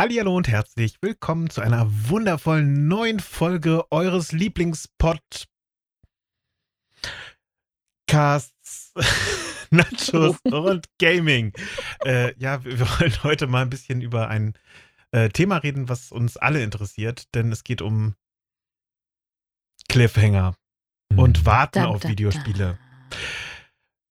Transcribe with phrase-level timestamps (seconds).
[0.00, 5.46] Hallo und herzlich willkommen zu einer wundervollen neuen Folge eures Lieblingspod
[8.06, 8.94] Casts
[9.70, 11.52] Nachos und Gaming.
[12.02, 14.54] Äh, ja, wir wollen heute mal ein bisschen über ein
[15.10, 18.14] äh, Thema reden, was uns alle interessiert, denn es geht um
[19.90, 20.54] Cliffhanger
[21.14, 22.78] und Warten Da, auf da, Videospiele.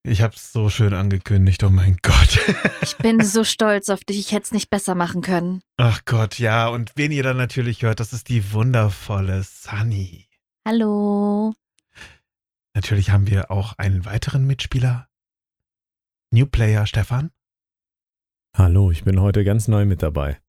[0.03, 2.39] Ich hab's so schön angekündigt, oh mein Gott.
[2.81, 5.61] Ich bin so stolz auf dich, ich hätte es nicht besser machen können.
[5.77, 10.27] Ach Gott, ja, und wen ihr dann natürlich hört, das ist die wundervolle Sunny.
[10.65, 11.53] Hallo.
[12.73, 15.07] Natürlich haben wir auch einen weiteren Mitspieler.
[16.31, 17.31] New Player Stefan.
[18.55, 20.39] Hallo, ich bin heute ganz neu mit dabei.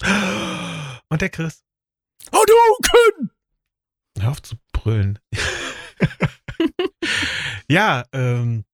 [1.08, 1.62] Und der Chris.
[2.32, 3.30] Hadouken!
[4.18, 5.18] Hör auf zu brüllen.
[7.68, 8.64] ja, ähm,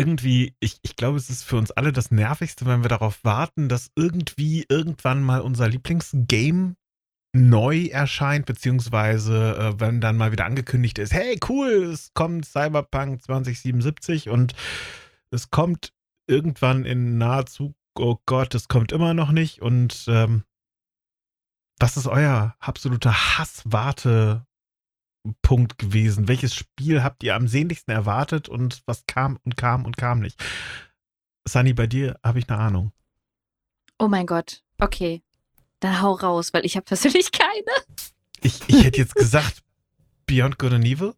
[0.00, 3.68] irgendwie, ich, ich glaube, es ist für uns alle das Nervigste, wenn wir darauf warten,
[3.68, 6.74] dass irgendwie irgendwann mal unser Lieblingsgame
[7.34, 13.22] neu erscheint, beziehungsweise äh, wenn dann mal wieder angekündigt ist, hey cool, es kommt Cyberpunk
[13.22, 14.54] 2077 und
[15.30, 15.92] es kommt
[16.26, 20.44] irgendwann in naher Zukunft, oh Gott, es kommt immer noch nicht und ähm,
[21.78, 24.46] was ist euer absoluter Hasswarte
[25.42, 26.28] Punkt gewesen?
[26.28, 30.42] Welches Spiel habt ihr am sehnlichsten erwartet und was kam und kam und kam nicht?
[31.46, 32.92] Sunny, bei dir habe ich eine Ahnung.
[33.98, 34.62] Oh mein Gott.
[34.78, 35.22] Okay.
[35.80, 38.00] Dann hau raus, weil ich habe persönlich keine.
[38.42, 39.62] Ich, ich hätte jetzt gesagt
[40.26, 41.14] Beyond Good and Evil.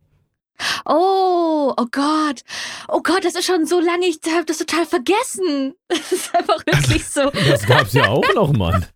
[0.84, 2.42] Oh, oh Gott.
[2.88, 5.74] Oh Gott, das ist schon so lange, ich habe das total vergessen.
[5.88, 7.30] Das ist einfach wirklich so.
[7.30, 8.86] Das gab's ja auch noch, Mann.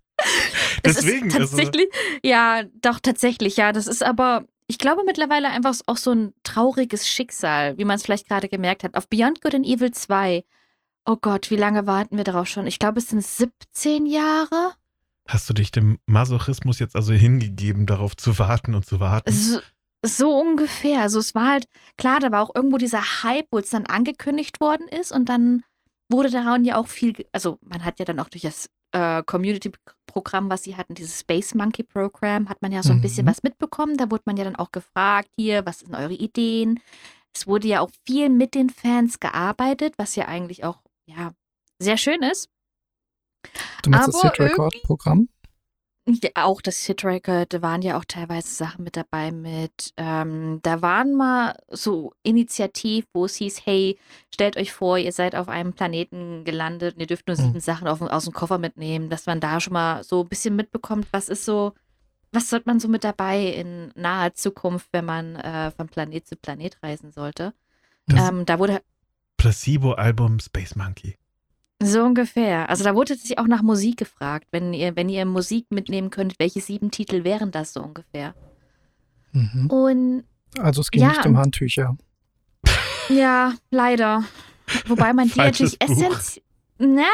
[0.82, 1.88] Es Deswegen, ist also- tatsächlich,
[2.22, 3.72] ja, doch tatsächlich, ja.
[3.72, 8.02] Das ist aber, ich glaube mittlerweile einfach auch so ein trauriges Schicksal, wie man es
[8.02, 8.94] vielleicht gerade gemerkt hat.
[8.94, 10.44] Auf Beyond Good and Evil 2.
[11.04, 12.66] Oh Gott, wie lange warten wir darauf schon?
[12.66, 14.72] Ich glaube, es sind 17 Jahre.
[15.28, 19.32] Hast du dich dem Masochismus jetzt also hingegeben, darauf zu warten und zu warten?
[19.32, 19.60] So,
[20.04, 21.00] so ungefähr.
[21.00, 24.60] Also es war halt, klar, da war auch irgendwo dieser Hype, wo es dann angekündigt
[24.60, 25.62] worden ist und dann
[26.08, 30.48] wurde daran ja auch viel, also man hat ja dann auch durch das äh, Community-Programm,
[30.48, 33.30] was sie hatten, dieses Space Monkey Program, hat man ja so ein bisschen Mhm.
[33.30, 33.96] was mitbekommen.
[33.96, 36.80] Da wurde man ja dann auch gefragt, hier, was sind eure Ideen?
[37.34, 41.32] Es wurde ja auch viel mit den Fans gearbeitet, was ja eigentlich auch, ja,
[41.78, 42.48] sehr schön ist.
[43.82, 45.28] Du meinst das Aber Hit Record Programm?
[46.08, 50.80] Ja, auch das Hitrecord, da waren ja auch teilweise Sachen mit dabei mit, ähm, da
[50.80, 53.98] waren mal so Initiativ, wo es hieß, hey,
[54.32, 57.42] stellt euch vor, ihr seid auf einem Planeten gelandet und ihr dürft nur Mhm.
[57.42, 60.54] sieben Sachen auf, aus dem Koffer mitnehmen, dass man da schon mal so ein bisschen
[60.54, 61.72] mitbekommt, was ist so,
[62.30, 66.36] was sollte man so mit dabei in naher Zukunft, wenn man äh, von Planet zu
[66.36, 67.52] Planet reisen sollte.
[68.08, 68.80] Ähm, da wurde
[69.38, 71.16] Placebo-Album Space Monkey.
[71.82, 72.68] So ungefähr.
[72.70, 74.46] Also da wurde sich auch nach Musik gefragt.
[74.50, 78.34] Wenn ihr, wenn ihr Musik mitnehmen könntet, welche sieben Titel wären das so ungefähr?
[79.32, 79.66] Mhm.
[79.70, 80.24] Und
[80.58, 81.96] Also es ging Ja, nicht um Handtücher.
[83.08, 84.24] ja, leider.
[84.86, 86.40] Wobei man die natürlich essenz.
[86.78, 87.04] Na.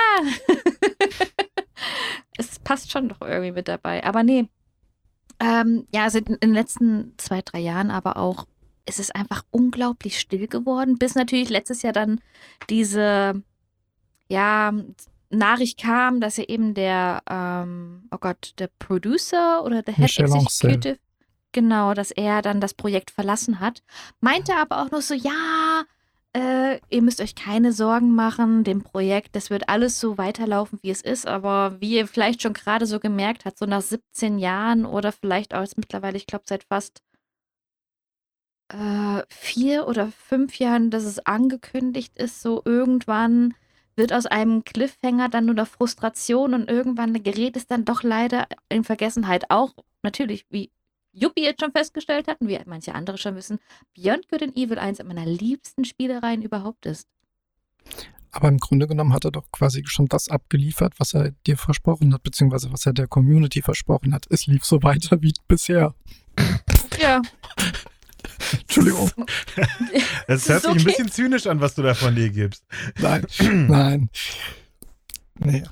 [2.38, 4.04] es passt schon doch irgendwie mit dabei.
[4.04, 4.48] Aber nee.
[5.40, 8.46] Ähm, ja, also in in den letzten zwei, drei Jahren aber auch
[8.88, 12.20] ist es einfach unglaublich still geworden, bis natürlich letztes Jahr dann
[12.68, 13.42] diese,
[14.32, 14.72] ja,
[15.28, 20.24] Nachricht kam, dass er eben der, ähm, oh Gott, der Producer oder der Head Michel
[20.24, 20.70] Ancel.
[20.70, 20.98] Executive,
[21.52, 23.82] genau, dass er dann das Projekt verlassen hat.
[24.20, 25.84] Meinte aber auch nur so, ja,
[26.34, 30.90] äh, ihr müsst euch keine Sorgen machen, dem Projekt, das wird alles so weiterlaufen, wie
[30.90, 31.26] es ist.
[31.26, 35.54] Aber wie ihr vielleicht schon gerade so gemerkt habt, so nach 17 Jahren oder vielleicht
[35.54, 37.02] auch jetzt mittlerweile, ich glaube, seit fast
[38.68, 43.54] äh, vier oder fünf Jahren, dass es angekündigt ist, so irgendwann
[43.96, 48.46] wird aus einem Cliffhanger dann nur noch Frustration und irgendwann gerät es dann doch leider
[48.68, 49.50] in Vergessenheit.
[49.50, 50.70] Auch natürlich, wie
[51.12, 53.58] Yuppie jetzt schon festgestellt hat und wie manche andere schon wissen,
[53.94, 57.06] Beyond Good and Evil eins meiner liebsten Spielereien überhaupt ist.
[58.30, 62.14] Aber im Grunde genommen hat er doch quasi schon das abgeliefert, was er dir versprochen
[62.14, 64.26] hat, beziehungsweise was er der Community versprochen hat.
[64.30, 65.94] Es lief so weiter wie bisher.
[66.98, 67.20] Ja,
[68.60, 69.10] Entschuldigung.
[70.28, 70.84] Es hört ist sich ein okay.
[70.84, 72.64] bisschen zynisch an, was du da von dir gibst.
[73.00, 73.26] Nein,
[73.68, 74.10] nein.
[75.38, 75.64] Nee,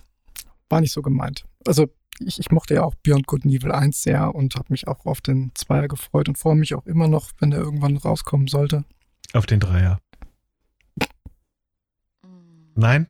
[0.69, 1.44] war nicht so gemeint.
[1.67, 1.88] Also
[2.21, 5.06] ich, ich mochte ja auch Beyond Good and Evil 1 sehr und habe mich auch
[5.06, 8.85] auf den Zweier gefreut und freue mich auch immer noch, wenn der irgendwann rauskommen sollte.
[9.32, 10.00] Auf den Dreier.
[12.75, 13.09] Nein?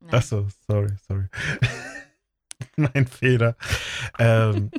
[0.00, 0.10] Nein.
[0.10, 1.26] Ach so, sorry, sorry.
[2.76, 3.56] mein Fehler.
[4.18, 4.70] Ähm,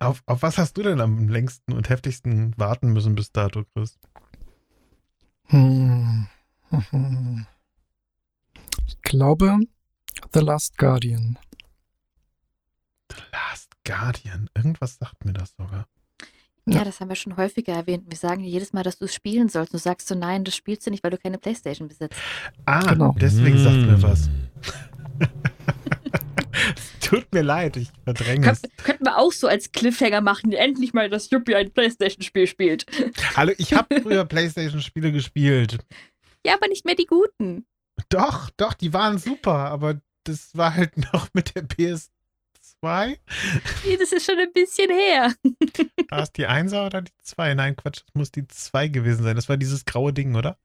[0.00, 3.98] auf, auf was hast du denn am längsten und heftigsten warten müssen bis dato, Chris?
[5.48, 6.26] Hm.
[8.86, 9.58] Ich glaube,
[10.32, 11.38] The Last Guardian.
[13.84, 14.48] Guardian.
[14.54, 15.88] Irgendwas sagt mir das sogar.
[16.66, 16.84] Ja, Ja.
[16.84, 18.04] das haben wir schon häufiger erwähnt.
[18.08, 19.74] Wir sagen dir jedes Mal, dass du es spielen sollst.
[19.74, 22.16] Du sagst so, nein, das spielst du nicht, weil du keine Playstation besitzt.
[22.64, 23.12] Ah, Genau.
[23.20, 24.02] deswegen sagt mir Mm.
[24.02, 24.30] was.
[27.12, 28.62] Tut mir leid, ich verdränge es.
[28.82, 32.86] könnten wir auch so als Cliffhanger machen, endlich mal, dass Yuppie ein Playstation-Spiel spielt.
[33.36, 35.76] Hallo, ich habe früher Playstation-Spiele gespielt.
[36.46, 37.66] Ja, aber nicht mehr die guten.
[38.08, 43.18] Doch, doch, die waren super, aber das war halt noch mit der PS2.
[43.84, 45.34] Nee, das ist schon ein bisschen her.
[46.08, 47.52] War es die 1er oder die 2?
[47.52, 49.36] Nein, Quatsch, das muss die 2 gewesen sein.
[49.36, 50.56] Das war dieses graue Ding, oder?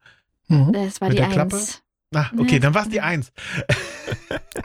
[0.47, 0.71] Mhm.
[0.71, 1.57] Das war Mit die der Klappe?
[1.57, 1.83] Eins.
[2.11, 3.33] Na, okay, dann war es die 1.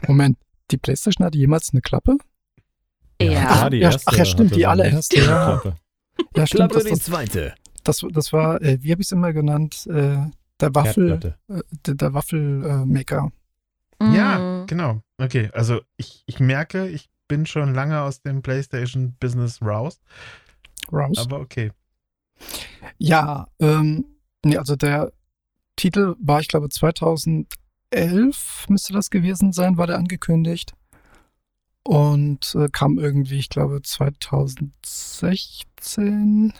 [0.07, 0.37] Moment,
[0.73, 2.17] die PlayStation hatte jemals eine Klappe?
[3.21, 3.45] Ja.
[3.45, 5.23] klar, die Ja, erste ach ja, stimmt, die allererste, ja.
[5.25, 5.75] Klappe.
[6.35, 6.71] Ja, stimmt.
[6.71, 7.53] Klappe Das, die zweite.
[7.83, 9.87] das, das war, äh, wie habe ich es immer genannt?
[9.87, 10.17] Äh,
[10.59, 13.31] der Waffel, äh, der, der Waffelmaker.
[14.01, 14.67] Ja, Mhm.
[14.67, 15.01] genau.
[15.17, 20.01] Okay, also ich, ich merke, ich bin schon lange aus dem PlayStation-Business raus.
[20.91, 21.17] Rouse.
[21.19, 21.71] Aber okay.
[22.97, 24.05] Ja, ähm,
[24.43, 25.11] nee, also der
[25.77, 26.67] Titel war, ich glaube,
[27.93, 30.73] 2011 müsste das gewesen sein, war der angekündigt.
[31.83, 36.53] Und äh, kam irgendwie, ich glaube, 2016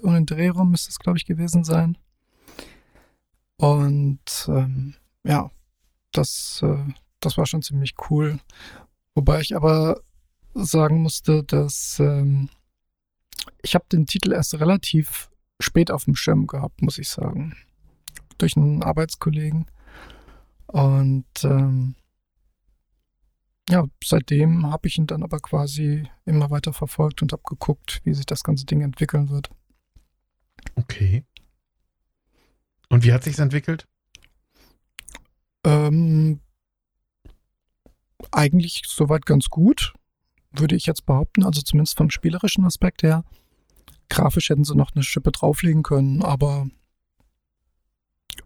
[0.00, 1.98] um den Dreh rum müsste es, glaube ich, gewesen sein.
[3.56, 4.94] Und ähm,
[5.24, 5.50] ja,
[6.12, 6.84] das, äh,
[7.20, 8.38] das war schon ziemlich cool.
[9.14, 10.00] Wobei ich aber
[10.54, 12.48] sagen musste, dass ähm,
[13.62, 15.30] ich habe den Titel erst relativ
[15.60, 17.56] spät auf dem Schirm gehabt, muss ich sagen.
[18.38, 19.66] Durch einen Arbeitskollegen.
[20.72, 21.96] Und ähm,
[23.68, 28.14] ja, seitdem habe ich ihn dann aber quasi immer weiter verfolgt und habe geguckt, wie
[28.14, 29.50] sich das ganze Ding entwickeln wird.
[30.74, 31.26] Okay.
[32.88, 33.86] Und wie hat sich's entwickelt?
[35.64, 36.40] Ähm,
[38.30, 39.92] eigentlich soweit ganz gut,
[40.52, 41.44] würde ich jetzt behaupten.
[41.44, 43.24] Also zumindest vom spielerischen Aspekt her.
[44.08, 46.66] Grafisch hätten sie noch eine Schippe drauflegen können, aber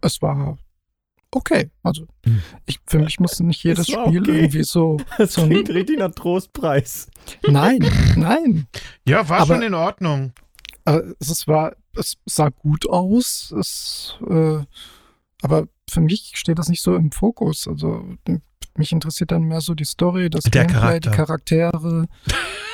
[0.00, 0.58] es war
[1.32, 1.70] okay.
[1.82, 2.40] Also Hm.
[2.66, 4.38] ich, für mich musste nicht jedes Spiel okay.
[4.40, 4.96] irgendwie so.
[5.18, 7.08] Das so ein- klingt richtig nach Trostpreis.
[7.46, 7.78] Nein,
[8.16, 8.66] nein.
[9.06, 10.32] Ja, war Aber- schon in Ordnung.
[11.18, 13.52] Es war, es sah gut aus.
[13.58, 14.58] Es, äh,
[15.42, 17.66] aber für mich steht das nicht so im Fokus.
[17.66, 18.04] Also
[18.76, 21.70] mich interessiert dann mehr so die Story, das Der Gameplay, die Charakter.
[21.70, 22.06] Charaktere.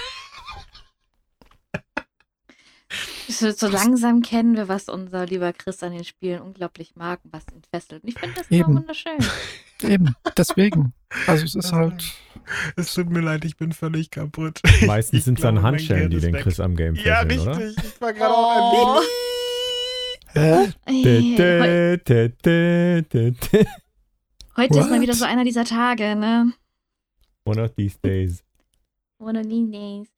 [3.32, 7.32] So, so langsam kennen wir, was unser lieber Chris an den Spielen unglaublich mag und
[7.32, 8.02] was ihn fesselt.
[8.05, 9.19] Und ich finde das immer wunderschön.
[9.82, 10.93] Eben, deswegen.
[11.26, 12.05] Also es ist halt.
[12.76, 14.61] Es tut mir leid, ich bin völlig kaputt.
[14.87, 17.58] Meistens sind es dann Handschellen, die den Chris am Game Ja, fesseln, oder?
[17.58, 17.84] richtig.
[17.84, 19.02] Ich war gerade auch ein
[20.34, 20.67] Hä?
[20.67, 23.67] Dä, Hey, heu- dä, dä, dä, dä, dä.
[24.56, 26.52] Heute ist mal wieder so einer dieser Tage, ne?
[27.44, 28.43] One of these days.
[29.22, 30.08] One of these days.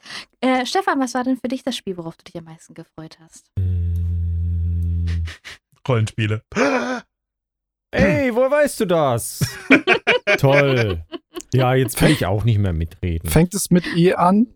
[0.40, 3.18] Äh, Stefan, was war denn für dich das Spiel, worauf du dich am meisten gefreut
[3.20, 3.50] hast?
[3.58, 5.04] Mm.
[5.86, 6.42] Rollenspiele.
[7.90, 9.44] Ey, woher weißt du das?
[10.38, 11.04] Toll.
[11.52, 13.28] Ja, jetzt will ich auch nicht mehr mitreden.
[13.28, 14.46] Fängt es mit E an?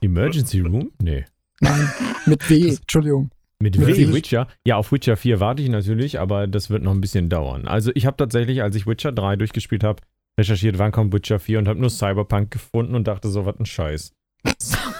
[0.00, 0.92] Emergency Room?
[1.00, 1.26] Nee.
[1.60, 1.90] Nein,
[2.24, 2.70] mit W.
[2.70, 3.30] Entschuldigung.
[3.58, 4.48] Mit W, Witcher?
[4.66, 7.66] Ja, auf Witcher 4 warte ich natürlich, aber das wird noch ein bisschen dauern.
[7.66, 10.02] Also ich habe tatsächlich, als ich Witcher 3 durchgespielt habe,
[10.38, 13.66] recherchiert, wann kommt Witcher 4 und habe nur Cyberpunk gefunden und dachte so, was ein
[13.66, 14.12] Scheiß.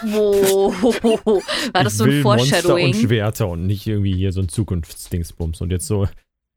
[0.02, 0.82] Wow.
[1.72, 2.94] War das ich so ein will Monster und Foreshadowing?
[2.94, 5.60] Schwerter und nicht irgendwie hier so ein Zukunftsdingsbums.
[5.60, 6.08] Und jetzt so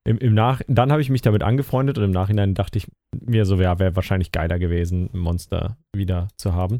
[0.05, 3.45] im, im Nach dann habe ich mich damit angefreundet und im Nachhinein dachte ich mir
[3.45, 6.79] so, ja, wäre wahrscheinlich geiler gewesen, ein Monster wieder zu haben,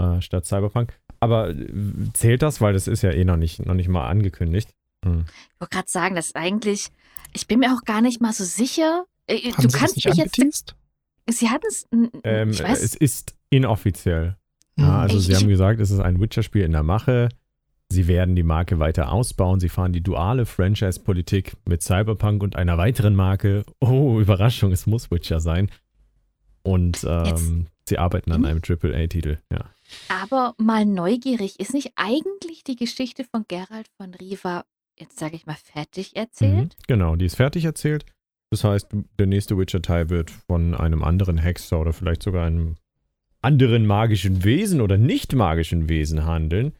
[0.00, 0.98] äh, statt Cyberpunk.
[1.20, 1.66] Aber äh,
[2.14, 4.70] zählt das, weil das ist ja eh noch nicht, noch nicht mal angekündigt.
[5.04, 5.24] Hm.
[5.26, 6.88] Ich wollte gerade sagen, das ist eigentlich,
[7.32, 9.04] ich bin mir auch gar nicht mal so sicher.
[9.26, 10.74] Äh, Haben Du Sie das kannst nicht mich jetzt?
[11.28, 11.86] Sie hatten es,
[12.24, 14.36] Ähm, ich weiß, es ist inoffiziell.
[14.76, 14.84] Mhm.
[14.84, 17.28] Ja, also Ich- sie haben gesagt, es ist ein Witcher-Spiel in der Mache.
[17.90, 19.60] Sie werden die Marke weiter ausbauen.
[19.60, 23.64] Sie fahren die duale Franchise-Politik mit Cyberpunk und einer weiteren Marke.
[23.80, 25.70] Oh, Überraschung, es muss Witcher sein.
[26.62, 28.46] Und ähm, sie arbeiten an Mhm.
[28.46, 29.38] einem AAA-Titel.
[29.52, 29.70] Ja.
[30.08, 34.64] aber mal neugierig, ist nicht eigentlich die Geschichte von Geralt von Riva,
[34.98, 36.76] jetzt sage ich mal, fertig Mhm, erzählt?
[36.86, 38.06] genau, die ist fertig erzählt.
[38.52, 42.76] Das heißt, der nächste Witcher-Teil wird von einem anderen Hexer oder vielleicht sogar einem
[43.40, 46.74] anderen magischen Wesen oder nicht magischen Wesen handeln.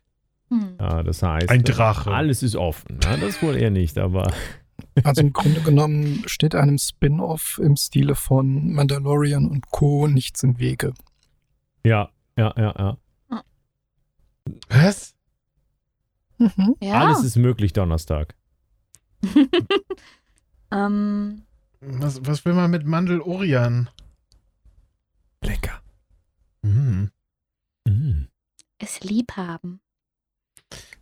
[0.50, 0.76] Hm.
[0.78, 2.10] Ja, das heißt, Ein Drache.
[2.12, 3.00] alles ist offen.
[3.02, 4.30] Ja, das wohl eher nicht, aber
[5.02, 10.08] Also im Grunde genommen steht einem Spin-off im Stile von Mandalorian und Co.
[10.08, 10.92] nichts im Wege.
[11.86, 12.98] ja, ja, ja,
[13.30, 13.42] ja.
[14.68, 15.14] Was?
[16.36, 16.76] Mhm.
[16.82, 17.00] Ja.
[17.00, 18.34] Alles ist möglich Donnerstag.
[20.70, 21.44] ähm,
[21.84, 23.90] Was, was will man mit Mandel Orian?
[25.44, 25.82] Lecker.
[26.64, 27.10] Hm.
[28.78, 29.80] es lieb haben.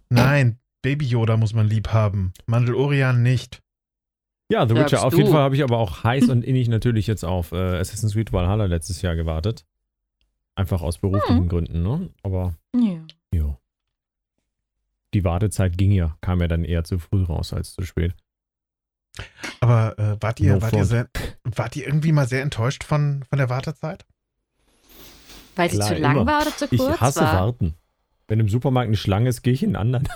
[0.09, 2.33] Nein, Baby Yoda muss man lieb haben.
[2.47, 3.63] Mandalorian nicht.
[4.51, 5.05] Ja, The Witcher.
[5.05, 5.19] Auf du.
[5.19, 8.33] jeden Fall habe ich aber auch heiß und innig natürlich jetzt auf äh, Assassin's Creed
[8.33, 9.65] Valhalla letztes Jahr gewartet.
[10.57, 12.11] Einfach aus beruflichen Gründen, ne?
[12.23, 13.07] Aber Ja.
[13.33, 13.59] ja.
[15.15, 18.15] Die Wartezeit ging ja, kam ja dann eher zu früh raus als zu spät.
[19.61, 21.09] Aber äh, wart, ihr, No wart, ihr sehr,
[21.45, 24.05] wart ihr irgendwie mal sehr enttäuscht von, von der Wartezeit?
[25.57, 26.27] Weil sie zu lang immer.
[26.27, 27.47] war oder zu Ich kurz hasse war.
[27.47, 27.75] Warten.
[28.29, 30.09] Wenn im Supermarkt eine Schlange ist, gehe ich in einen anderen.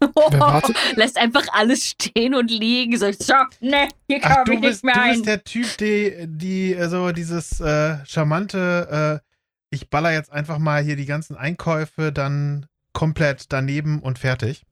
[0.00, 0.76] Wartet?
[0.96, 2.96] Lässt einfach alles stehen und liegen.
[2.96, 5.24] So, so ne, hier komme du ich bist, nicht du mehr bist ein.
[5.24, 9.28] der Typ, die, die so dieses äh, charmante, äh,
[9.70, 14.64] ich baller jetzt einfach mal hier die ganzen Einkäufe dann komplett daneben und fertig.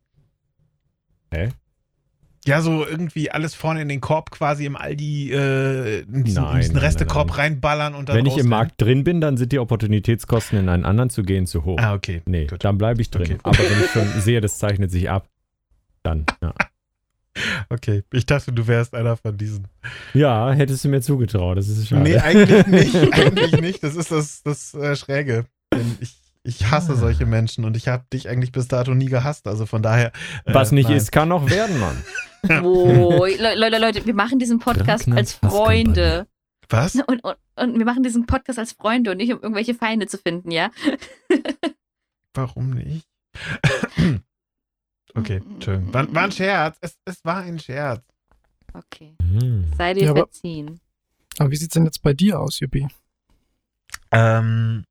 [1.33, 1.51] Hä?
[2.45, 6.61] Ja, so irgendwie alles vorne in den Korb quasi im Aldi, äh, in diesen, Nein,
[6.61, 8.49] diesen Restekorb nein, reinballern und dann Wenn ich im.
[8.49, 11.79] Markt drin bin, dann sind die Opportunitätskosten, in einen anderen zu gehen, zu hoch.
[11.79, 12.23] Ah, okay.
[12.27, 12.65] nee, gut.
[12.65, 13.23] dann bleibe ich drin.
[13.23, 13.39] Okay.
[13.43, 15.29] Aber wenn ich schon sehe, das zeichnet sich ab,
[16.03, 16.53] dann, ja.
[17.69, 18.03] Okay.
[18.13, 19.69] Ich dachte, du wärst einer von diesen.
[20.15, 22.03] Ja, hättest du mir zugetraut, das ist schade.
[22.03, 22.95] Nee, eigentlich nicht.
[23.15, 23.83] eigentlich nicht.
[23.83, 25.47] Das ist das, das äh, Schräge.
[25.73, 26.97] Denn ich, ich hasse Ah.
[26.97, 29.47] solche Menschen und ich habe dich eigentlich bis dato nie gehasst.
[29.47, 30.13] Also von daher.
[30.45, 30.97] äh, Was nicht nein.
[30.99, 32.03] ist, kann noch werden, Mann.
[32.65, 36.27] Oh, Le Leute, Leute, wir machen diesen Podcast als Freunde.
[36.69, 36.97] Was?
[36.97, 40.19] Und, und, und wir machen diesen Podcast als Freunde und nicht, um irgendwelche Feinde zu
[40.19, 40.71] finden, ja?
[42.35, 43.07] Warum nicht?
[45.15, 45.95] okay, Entschuldigung.
[45.95, 46.77] War, war ein Scherz.
[46.81, 48.03] Es, es war ein Scherz.
[48.73, 49.15] Okay.
[49.23, 49.71] Hm.
[49.77, 50.81] Sei dir Ja, aber- verziehen.
[51.39, 52.89] Aber wie sieht's denn jetzt bei dir aus, Juppie?
[54.11, 54.85] Ähm,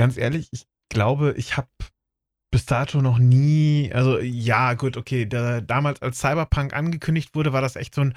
[0.00, 1.68] ganz ehrlich, ich glaube, ich habe
[2.50, 7.60] bis dato noch nie, also ja, gut, okay, da, damals als Cyberpunk angekündigt wurde, war
[7.60, 8.14] das echt so ein,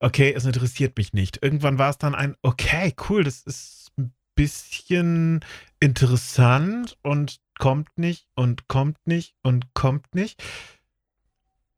[0.00, 1.42] okay, es interessiert mich nicht.
[1.42, 5.40] Irgendwann war es dann ein, okay, cool, das ist ein bisschen
[5.80, 10.42] interessant und kommt nicht und kommt nicht und kommt nicht.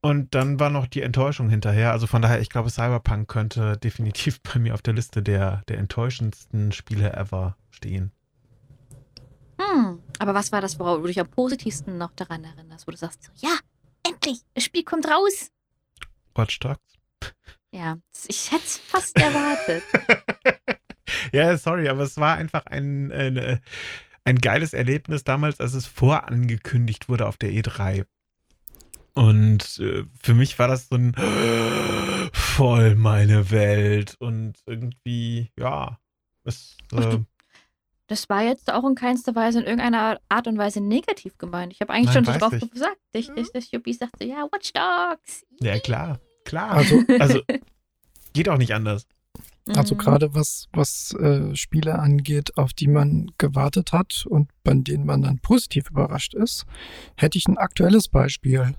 [0.00, 1.90] Und dann war noch die Enttäuschung hinterher.
[1.90, 5.78] Also von daher, ich glaube, Cyberpunk könnte definitiv bei mir auf der Liste der, der
[5.78, 8.12] enttäuschendsten Spiele ever stehen.
[9.60, 10.02] Hm.
[10.18, 13.24] Aber was war das, worauf du dich am positivsten noch daran erinnerst, wo du sagst,
[13.24, 13.56] so, ja,
[14.06, 15.50] endlich, das Spiel kommt raus.
[16.34, 16.80] Watch Dogs?
[17.72, 19.82] Ja, ich hätte es fast erwartet.
[21.32, 23.60] ja, sorry, aber es war einfach ein, ein,
[24.24, 28.06] ein geiles Erlebnis damals, als es vorangekündigt wurde auf der E3.
[29.14, 31.14] Und äh, für mich war das so ein
[32.32, 35.98] voll meine Welt und irgendwie, ja,
[36.44, 37.18] es, äh,
[38.10, 41.72] Das war jetzt auch in keinster Weise in irgendeiner Art und Weise negativ gemeint.
[41.72, 42.68] Ich habe eigentlich Nein, schon drauf ich.
[42.68, 42.96] gesagt.
[43.12, 45.46] Ich, ich, das Juppie sagte, ja, Watch Dogs.
[45.60, 46.72] ja klar, klar.
[46.72, 47.40] Also, Also,
[48.32, 49.06] geht auch nicht anders.
[49.76, 49.98] also Mhm.
[49.98, 55.22] gerade was, was äh, Spiele angeht, auf die man gewartet hat und bei denen man
[55.22, 56.66] dann positiv überrascht ist,
[57.16, 58.74] hätte ich ein aktuelles Beispiel.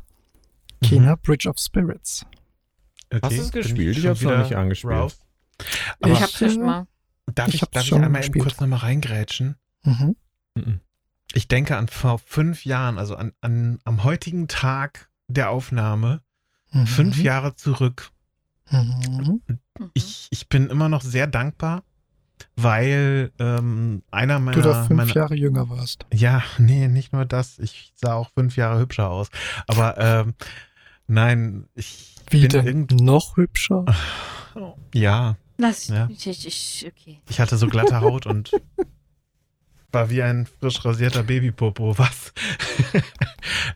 [0.84, 2.26] Kena Bridge of Spirits.
[3.14, 3.96] Okay, Hast du es gespielt?
[3.96, 5.16] Ich schon hab's noch nicht angespielt.
[6.06, 6.88] Ich hab's ja schon mal.
[7.36, 8.44] Darf ich ich, darf ich einmal eben gespielt.
[8.44, 9.56] kurz nochmal reingrätschen?
[9.84, 10.16] Mhm.
[10.56, 10.80] Mhm.
[11.34, 16.22] Ich denke an vor fünf Jahren, also an, an am heutigen Tag der Aufnahme,
[16.74, 16.88] Mhm.
[16.88, 18.12] fünf Jahre zurück.
[18.70, 19.42] Mhm.
[19.94, 21.84] Ich, ich bin immer noch sehr dankbar,
[22.56, 26.06] weil ähm, einer meiner, Du da fünf meiner Jahre jünger warst.
[26.14, 29.28] ja, nee, nicht nur das, ich sah auch fünf Jahre hübscher aus.
[29.68, 30.34] Aber ähm,
[31.08, 32.66] nein, ich Wie bin denn?
[32.66, 33.84] irgend Noch hübscher?
[34.94, 36.08] ja, Lass, Ja.
[36.10, 37.22] ich, ich, ich, okay.
[37.30, 38.52] ich hatte so glatte Haut und
[39.92, 42.34] war wie ein frisch rasierter Babypopo, was?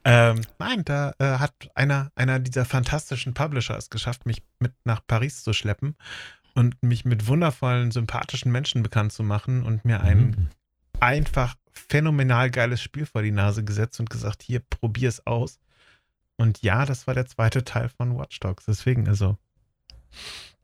[0.04, 5.02] ähm, nein, da äh, hat einer, einer dieser fantastischen Publisher es geschafft, mich mit nach
[5.06, 5.96] Paris zu schleppen
[6.54, 10.48] und mich mit wundervollen, sympathischen Menschen bekannt zu machen und mir ein Mhm.
[11.02, 15.60] einfach phänomenal geiles Spiel vor die Nase gesetzt und gesagt, hier, probier es aus.
[16.38, 18.66] Und ja, das war der zweite Teil von Watch Dogs.
[18.66, 19.38] Deswegen, also,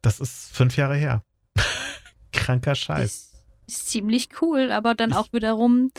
[0.02, 1.24] das ist fünf Jahre her.
[2.34, 3.04] Kranker Scheiß.
[3.04, 5.92] Ist, ist ziemlich cool, aber dann auch wiederum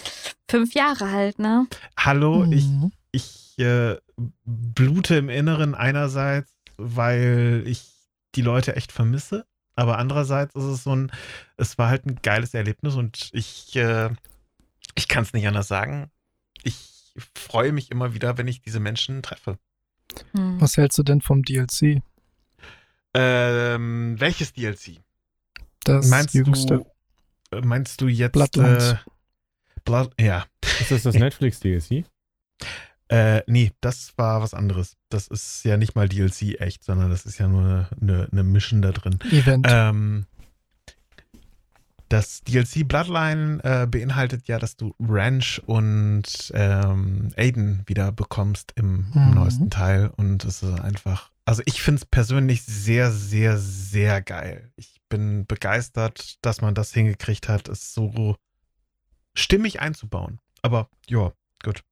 [0.49, 1.66] fünf Jahre halt, ne?
[1.97, 2.92] Hallo, ich, Mhm.
[3.12, 3.97] ich äh,
[4.44, 7.90] blute im Inneren einerseits, weil ich
[8.35, 11.12] die Leute echt vermisse, aber andererseits ist es so ein,
[11.56, 14.11] es war halt ein geiles Erlebnis und ich, äh,
[14.94, 16.11] ich kann es nicht anders sagen.
[16.62, 19.59] Ich freue mich immer wieder, wenn ich diese Menschen treffe.
[20.32, 20.61] Hm.
[20.61, 22.02] Was hältst du denn vom DLC?
[23.14, 25.00] Ähm, welches DLC?
[25.85, 26.85] Das meinst jüngste.
[27.50, 28.92] du, äh, meinst du jetzt Bloodlines.
[28.92, 28.97] Äh,
[29.85, 30.47] Blood, ja.
[30.81, 32.04] Ist das das Netflix-DLC?
[33.09, 34.97] Äh, nee, das war was anderes.
[35.11, 38.42] Das ist ja nicht mal DLC echt, sondern das ist ja nur eine, eine, eine
[38.42, 39.19] Mission da drin.
[39.31, 39.66] Event.
[39.69, 40.26] Ähm,
[42.12, 49.07] Das DLC Bloodline äh, beinhaltet ja, dass du Ranch und ähm, Aiden wieder bekommst im,
[49.14, 49.35] im Mhm.
[49.35, 50.11] neuesten Teil.
[50.16, 54.71] Und es ist einfach, also ich finde es persönlich sehr, sehr, sehr geil.
[54.76, 58.37] Ich bin begeistert, dass man das hingekriegt hat, es so
[59.35, 60.38] stimmig einzubauen.
[60.61, 61.33] Aber ja,
[61.64, 61.83] gut.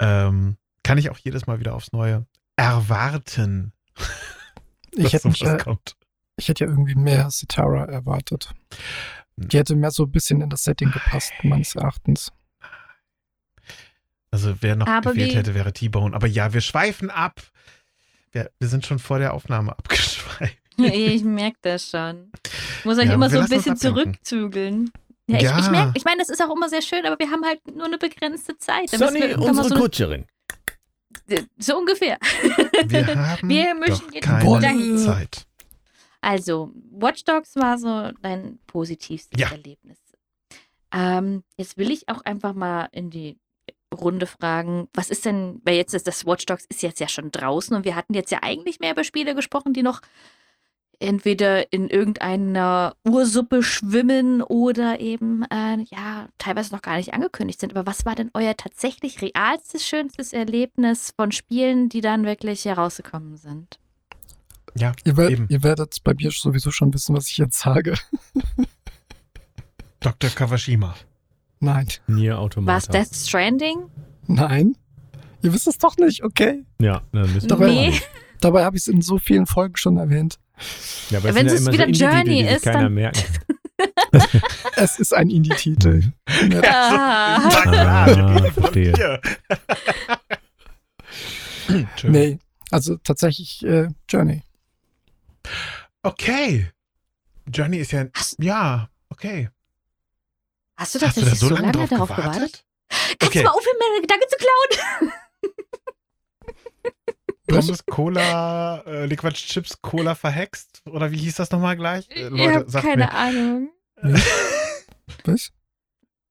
[0.00, 3.72] Ähm, kann ich auch jedes Mal wieder aufs Neue erwarten,
[4.92, 5.96] Ich dass hätte, mich, sowas äh, kommt.
[6.36, 8.50] Ich hätte ja irgendwie mehr Citara erwartet.
[9.36, 12.32] Die hätte mehr so ein bisschen in das Setting gepasst, meines Erachtens.
[14.30, 16.14] Also wer noch Aber gefehlt hätte, wäre T-Bone.
[16.14, 17.40] Aber ja, wir schweifen ab.
[18.32, 20.58] Wir, wir sind schon vor der Aufnahme abgeschweift.
[20.76, 22.32] Ich merke das schon.
[22.80, 24.90] Ich muss euch Ja, immer wir so ein bisschen zurückzügeln.
[25.28, 25.58] Ja, ich, Ja.
[25.58, 27.86] ich merke, ich meine, das ist auch immer sehr schön, aber wir haben halt nur
[27.86, 28.92] eine begrenzte Zeit.
[28.92, 30.26] Da wir Sonny, mal unsere so, Kutscherin.
[31.58, 32.18] so ungefähr.
[32.86, 34.98] Wir haben Wir müssen doch jetzt keine dahin.
[34.98, 35.46] Zeit.
[36.24, 39.50] Also, Watch Dogs war so dein positivstes Ja.
[39.50, 39.98] Erlebnis.
[40.92, 43.36] Ähm, jetzt will ich auch einfach mal in die
[43.92, 47.30] Runde fragen, was ist denn, weil jetzt ist das Watch Dogs ist jetzt ja schon
[47.30, 50.00] draußen und wir hatten jetzt ja eigentlich mehr über Spiele gesprochen, die noch
[51.00, 57.76] entweder in irgendeiner Ursuppe schwimmen oder eben, äh, ja, teilweise noch gar nicht angekündigt sind.
[57.76, 63.36] Aber was war denn euer tatsächlich realstes, schönstes Erlebnis von Spielen, die dann wirklich herausgekommen
[63.36, 63.78] sind?
[64.76, 65.46] Ja, Ihr, wer- Eben.
[65.48, 67.94] ihr werdet bei mir sowieso schon wissen, was ich jetzt sage.
[70.00, 70.30] Dr.
[70.30, 70.94] Kawashima.
[71.60, 72.92] Nein, Nier War es Automata.
[72.92, 73.84] Death Stranding?
[74.26, 74.76] nein.
[75.42, 76.64] Ihr wisst es doch nicht, okay?
[76.80, 78.00] Ja, dann müsst ihr Dabei- Nee.
[78.40, 80.38] Dabei habe ich es in so vielen Folgen schon erwähnt.
[81.10, 83.22] Ja, aber Ja, wenn es immer wieder Indie-Titel, Journey die sich ist, keiner dann- merken.
[84.76, 86.12] Es ist ein Indie-Titel.
[86.62, 87.50] Ah.
[87.66, 88.92] Ah, verstehe.
[88.96, 89.18] Ja.
[92.04, 92.38] Nee,
[92.70, 94.42] also tatsächlich äh, Journey.
[96.04, 96.70] Okay.
[97.46, 98.06] Journey ist ja.
[98.14, 99.48] Hast- Ja, okay.
[100.76, 102.34] Hast du Hast du da tatsächlich so lange, lange drauf darauf gewartet?
[102.34, 102.64] gewartet?
[102.88, 103.38] Kannst Okay.
[103.40, 105.12] du mal aufhören, meine Gedanken zu klauen?
[107.46, 110.82] Pommes, Cola, äh, Quatsch, Chips, Cola verhext?
[110.86, 112.08] Oder wie hieß das nochmal gleich?
[112.10, 113.12] Äh, ich Leute, habe sagt keine mir.
[113.12, 113.70] Ahnung.
[115.24, 115.52] Was?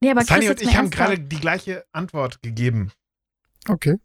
[0.02, 2.92] Nee, aber Sunny und ich haben gerade die gleiche Antwort gegeben.
[3.70, 3.98] Okay.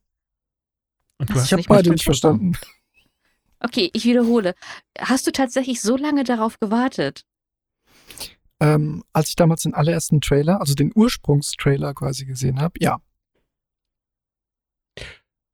[1.19, 2.53] Und du Hast hast Ich habe beide nicht mitbekommen.
[2.55, 2.78] verstanden.
[3.61, 4.55] Okay, ich wiederhole.
[4.99, 7.25] Hast du tatsächlich so lange darauf gewartet?
[8.61, 13.01] Ähm, als ich damals den allerersten Trailer, also den Ursprungstrailer quasi gesehen habe, ja.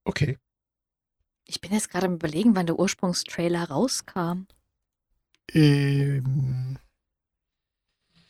[0.04, 0.38] Okay.
[1.46, 4.46] Ich bin jetzt gerade am überlegen, wann der Ursprungstrailer rauskam.
[5.52, 6.78] Ähm,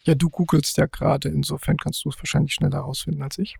[0.02, 3.56] ja, du googelst ja gerade, insofern kannst du es wahrscheinlich schneller rausfinden als ich.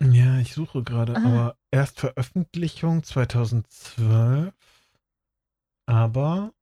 [0.00, 1.24] Ja, ich suche gerade, Ah.
[1.24, 4.52] aber erst Veröffentlichung 2012.
[5.86, 6.52] Aber.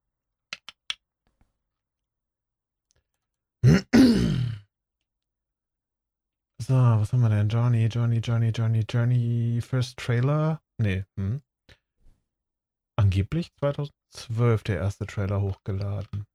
[6.61, 7.49] So, was haben wir denn?
[7.49, 10.63] Johnny, Johnny, Johnny, Johnny, Johnny, First Trailer?
[10.79, 11.43] Nee, hm.
[12.97, 16.27] Angeblich 2012 der erste Trailer hochgeladen.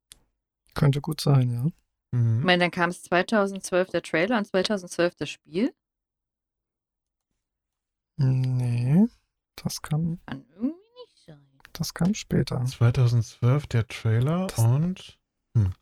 [0.75, 1.65] Könnte gut sein, ja.
[1.67, 1.73] Ich
[2.11, 2.43] Mhm.
[2.43, 5.73] meine, dann kam es 2012 der Trailer und 2012 das Spiel.
[8.21, 9.07] Nee,
[9.55, 11.59] das kam, Kann irgendwie nicht sein.
[11.73, 12.63] das kam später.
[12.65, 15.19] 2012 der Trailer Das- und.
[15.53, 15.73] Wann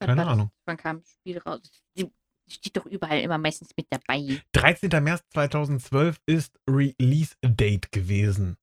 [0.00, 0.26] Keine das?
[0.26, 0.50] Ahnung.
[0.66, 1.62] Wann kam das Spiel raus?
[1.96, 2.12] Die,
[2.46, 4.42] steht doch überall immer meistens mit dabei.
[4.52, 5.02] 13.
[5.02, 8.58] März 2012 ist Release-Date gewesen.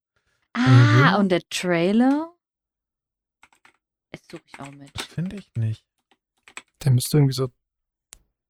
[0.53, 1.19] Ah, Mhm.
[1.21, 2.31] und der Trailer?
[4.13, 4.95] Jetzt suche ich auch mit.
[5.01, 5.83] Finde ich nicht.
[6.83, 7.49] Der müsste irgendwie so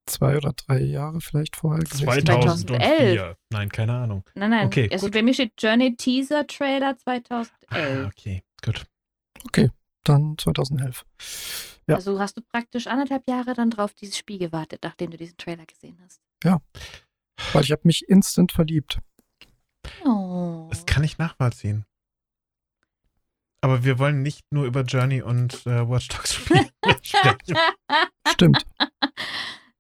[0.06, 2.26] zwei oder drei Jahre vielleicht vorher gewesen sein.
[2.26, 3.36] 2011.
[3.50, 4.24] Nein, keine Ahnung.
[4.36, 4.68] Nein, nein.
[4.68, 5.14] Okay, also gut.
[5.14, 7.52] bei mir steht Journey Teaser Trailer 2011.
[7.70, 8.86] Ah, okay, gut.
[9.46, 9.70] Okay,
[10.04, 11.06] dann 2011.
[11.88, 11.96] ja.
[11.96, 15.66] Also hast du praktisch anderthalb Jahre dann drauf dieses Spiel gewartet, nachdem du diesen Trailer
[15.66, 16.22] gesehen hast.
[17.54, 19.00] Weil ich habe mich instant verliebt.
[20.06, 20.68] Oh.
[20.70, 21.86] Das kann ich nachvollziehen.
[23.62, 27.58] Aber wir wollen nicht nur über Journey und äh, Watch Dogs sprechen.
[28.28, 28.66] Stimmt.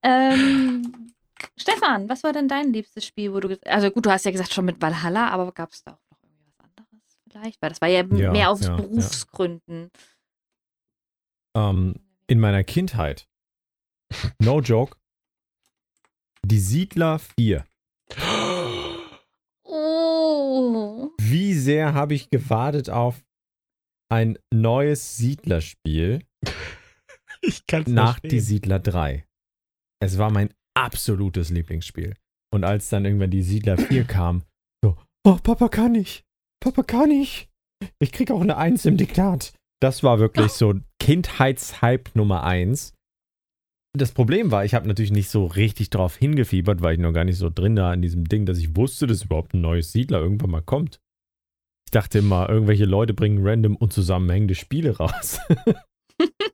[0.03, 1.13] Ähm,
[1.57, 3.59] Stefan, was war denn dein liebstes Spiel, wo du.
[3.65, 6.17] Also gut, du hast ja gesagt schon mit Valhalla, aber gab es da auch noch
[6.23, 7.61] irgendwie was anderes vielleicht?
[7.61, 8.75] Weil das war ja, Ja, mehr aus ja, ja.
[8.75, 9.91] Berufsgründen.
[11.55, 11.95] Ähm,
[12.27, 13.27] in meiner Kindheit,
[14.39, 14.97] no joke,
[16.45, 17.65] die Siedler 4.
[19.65, 21.09] Oh.
[21.19, 23.23] Wie sehr habe ich gewartet auf
[24.09, 26.19] ein neues Siedlerspiel
[27.41, 29.25] ich nach die Siedler 3.
[30.03, 32.15] Es war mein absolutes Lieblingsspiel.
[32.53, 34.43] Und als dann irgendwann die Siedler 4 kam,
[34.83, 36.23] so, oh, Papa kann ich.
[36.59, 37.47] Papa kann ich.
[37.99, 39.53] Ich krieg auch eine Eins im Diktat.
[39.81, 42.93] Das war wirklich so Kindheitshype Nummer eins.
[43.95, 47.25] Das Problem war, ich habe natürlich nicht so richtig drauf hingefiebert, weil ich noch gar
[47.25, 50.19] nicht so drin war in diesem Ding, dass ich wusste, dass überhaupt ein neues Siedler
[50.19, 50.99] irgendwann mal kommt.
[51.87, 55.39] Ich dachte immer, irgendwelche Leute bringen random unzusammenhängende Spiele raus.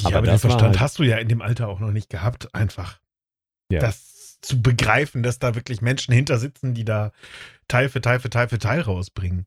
[0.00, 2.10] Ja, Aber aber, den Verstand halt- hast du ja in dem Alter auch noch nicht
[2.10, 3.00] gehabt, einfach.
[3.70, 3.80] Ja.
[3.80, 7.12] Das zu begreifen, dass da wirklich Menschen hinter sitzen, die da
[7.66, 9.46] Teil für Teil für Teil für Teil rausbringen.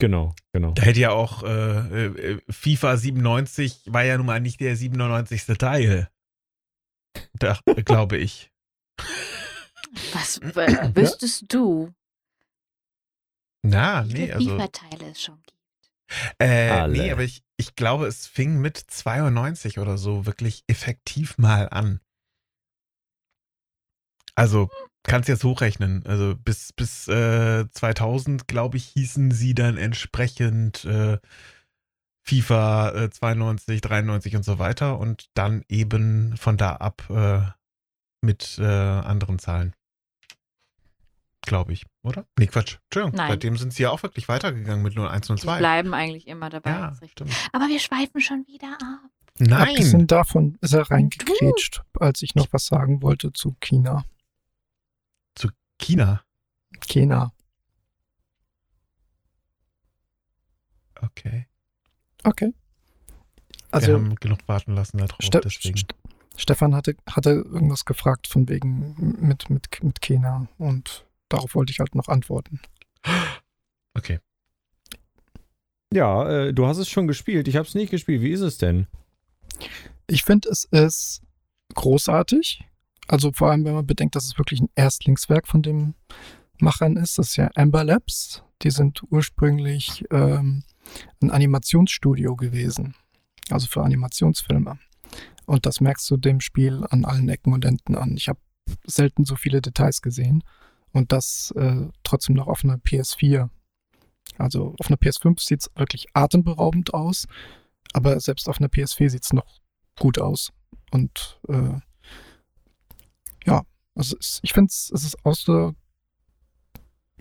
[0.00, 0.72] genau, genau.
[0.72, 5.44] Da hätte ja auch äh, äh, FIFA 97 war ja nun mal nicht der 97.
[5.58, 6.08] Teil.
[7.34, 8.50] Da, äh, glaube ich.
[10.12, 11.92] Was w- wüsstest du,
[13.62, 14.50] Na, nee, also.
[14.50, 15.57] FIFA-Teile schon gibt?
[16.38, 16.92] Äh, Alle.
[16.92, 22.00] nee, aber ich, ich glaube, es fing mit 92 oder so wirklich effektiv mal an.
[24.34, 24.70] Also,
[25.02, 26.06] kannst jetzt hochrechnen.
[26.06, 31.18] Also, bis, bis äh, 2000, glaube ich, hießen sie dann entsprechend äh,
[32.28, 37.40] FIFA äh, 92, 93 und so weiter und dann eben von da ab äh,
[38.20, 39.74] mit äh, anderen Zahlen.
[41.48, 42.26] Glaube ich, oder?
[42.38, 42.78] Nee, Quatsch.
[42.84, 43.16] Entschuldigung.
[43.16, 43.30] Nein.
[43.30, 45.58] Seitdem sind sie ja auch wirklich weitergegangen mit 01 und Die 2.
[45.58, 46.70] bleiben eigentlich immer dabei.
[46.70, 47.32] Ja, stimmt.
[47.52, 49.10] Aber wir schweifen schon wieder ab.
[49.38, 49.68] Nein!
[49.68, 54.04] Abgesehen davon ist er reingekrätscht, als ich noch was sagen wollte zu China.
[55.80, 56.22] China.
[56.80, 57.32] China.
[61.00, 61.46] Okay.
[62.24, 62.52] Okay.
[62.52, 65.76] Wir Also haben genug warten lassen darauf, Ste deswegen.
[65.78, 65.94] St
[66.36, 71.80] Stefan hatte, hatte irgendwas gefragt von wegen mit, mit, mit China und darauf wollte ich
[71.80, 72.60] halt noch antworten.
[73.94, 74.20] Okay.
[75.92, 77.48] Ja, äh, du hast es schon gespielt.
[77.48, 78.20] Ich habe es nicht gespielt.
[78.22, 78.86] Wie ist es denn?
[80.06, 81.22] Ich finde, es ist
[81.74, 82.64] großartig.
[83.06, 85.94] Also vor allem, wenn man bedenkt, dass es wirklich ein Erstlingswerk von den
[86.60, 87.18] Machern ist.
[87.18, 88.42] Das ist ja Amber Labs.
[88.62, 90.64] Die sind ursprünglich ähm,
[91.22, 92.94] ein Animationsstudio gewesen.
[93.50, 94.78] Also für Animationsfilme.
[95.46, 98.16] Und das merkst du dem Spiel an allen Ecken und Enden an.
[98.16, 98.40] Ich habe
[98.86, 100.44] selten so viele Details gesehen.
[100.98, 103.48] Und das äh, trotzdem noch auf einer PS4.
[104.36, 107.26] Also auf einer PS5 sieht es wirklich atemberaubend aus.
[107.92, 109.60] Aber selbst auf einer PS4 sieht es noch
[109.96, 110.52] gut aus.
[110.90, 111.78] Und äh,
[113.46, 113.62] ja,
[113.94, 115.72] also ich finde es ist außer,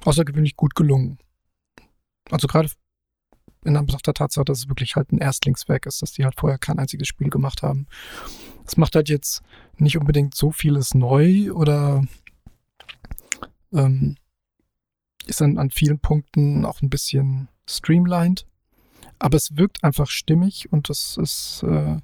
[0.03, 1.19] außergewöhnlich gut gelungen.
[2.31, 2.71] Also gerade
[3.63, 6.57] in Anbetracht der Tatsache, dass es wirklich halt ein Erstlingswerk ist, dass die halt vorher
[6.57, 7.85] kein einziges Spiel gemacht haben.
[8.65, 9.43] Es macht halt jetzt
[9.75, 12.03] nicht unbedingt so vieles neu oder
[13.73, 14.17] ähm,
[15.25, 18.45] ist dann an vielen Punkten auch ein bisschen streamlined.
[19.19, 21.97] Aber es wirkt einfach stimmig und das ist, äh,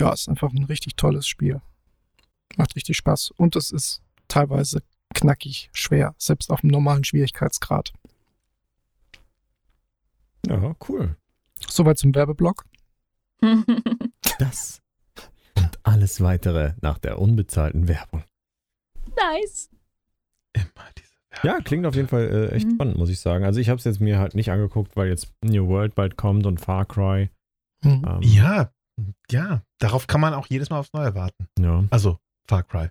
[0.00, 1.60] ja, ist einfach ein richtig tolles Spiel.
[2.56, 3.30] Macht richtig Spaß.
[3.36, 4.82] Und es ist teilweise
[5.14, 7.92] knackig schwer, selbst auf dem normalen Schwierigkeitsgrad.
[10.46, 11.16] Ja, cool.
[11.68, 12.64] Soweit zum Werbeblock.
[14.38, 14.80] Das
[15.54, 18.24] und alles weitere nach der unbezahlten Werbung.
[19.22, 19.70] Nice.
[20.54, 20.66] Immer
[20.98, 21.10] diese
[21.46, 22.74] Ja, klingt auf jeden Fall äh, echt Mhm.
[22.74, 23.44] spannend, muss ich sagen.
[23.44, 26.46] Also ich habe es jetzt mir halt nicht angeguckt, weil jetzt New World bald kommt
[26.46, 27.30] und Far Cry.
[27.82, 28.04] Hm.
[28.06, 28.72] Ähm, Ja,
[29.30, 29.62] ja.
[29.78, 31.46] Darauf kann man auch jedes Mal aufs Neue warten.
[31.58, 31.84] ja.
[31.90, 32.88] Also, Far Cry.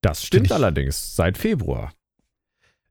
[0.00, 1.92] Das stimmt ich- allerdings seit Februar.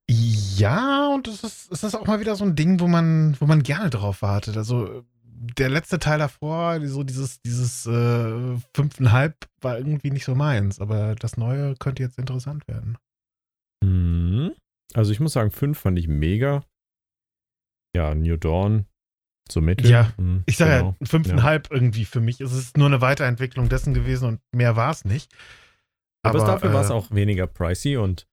[0.09, 3.45] Ja, und es ist, es ist auch mal wieder so ein Ding, wo man, wo
[3.45, 4.55] man gerne drauf wartet.
[4.55, 5.03] Also
[5.39, 11.15] der letzte Teil davor, so dieses, dieses äh, fünfeinhalb war irgendwie nicht so meins, aber
[11.15, 12.97] das Neue könnte jetzt interessant werden.
[13.84, 14.54] Mhm.
[14.93, 16.63] Also ich muss sagen, 5 fand ich mega.
[17.95, 18.86] Ja, New Dawn,
[19.50, 19.89] so mittel.
[19.89, 20.95] Ja, Mhm, Ich sage genau.
[21.00, 22.41] ja, fünfeinhalb irgendwie für mich.
[22.41, 25.32] Es ist nur eine Weiterentwicklung dessen gewesen und mehr war es nicht.
[26.23, 28.28] Aber, dafür war es äh, auch weniger pricey und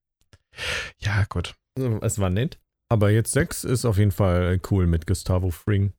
[0.99, 1.55] Ja, gut.
[1.79, 2.59] äh, es war nett.
[2.91, 5.93] Aber jetzt 6 ist auf jeden Fall cool mit Gustavo Fring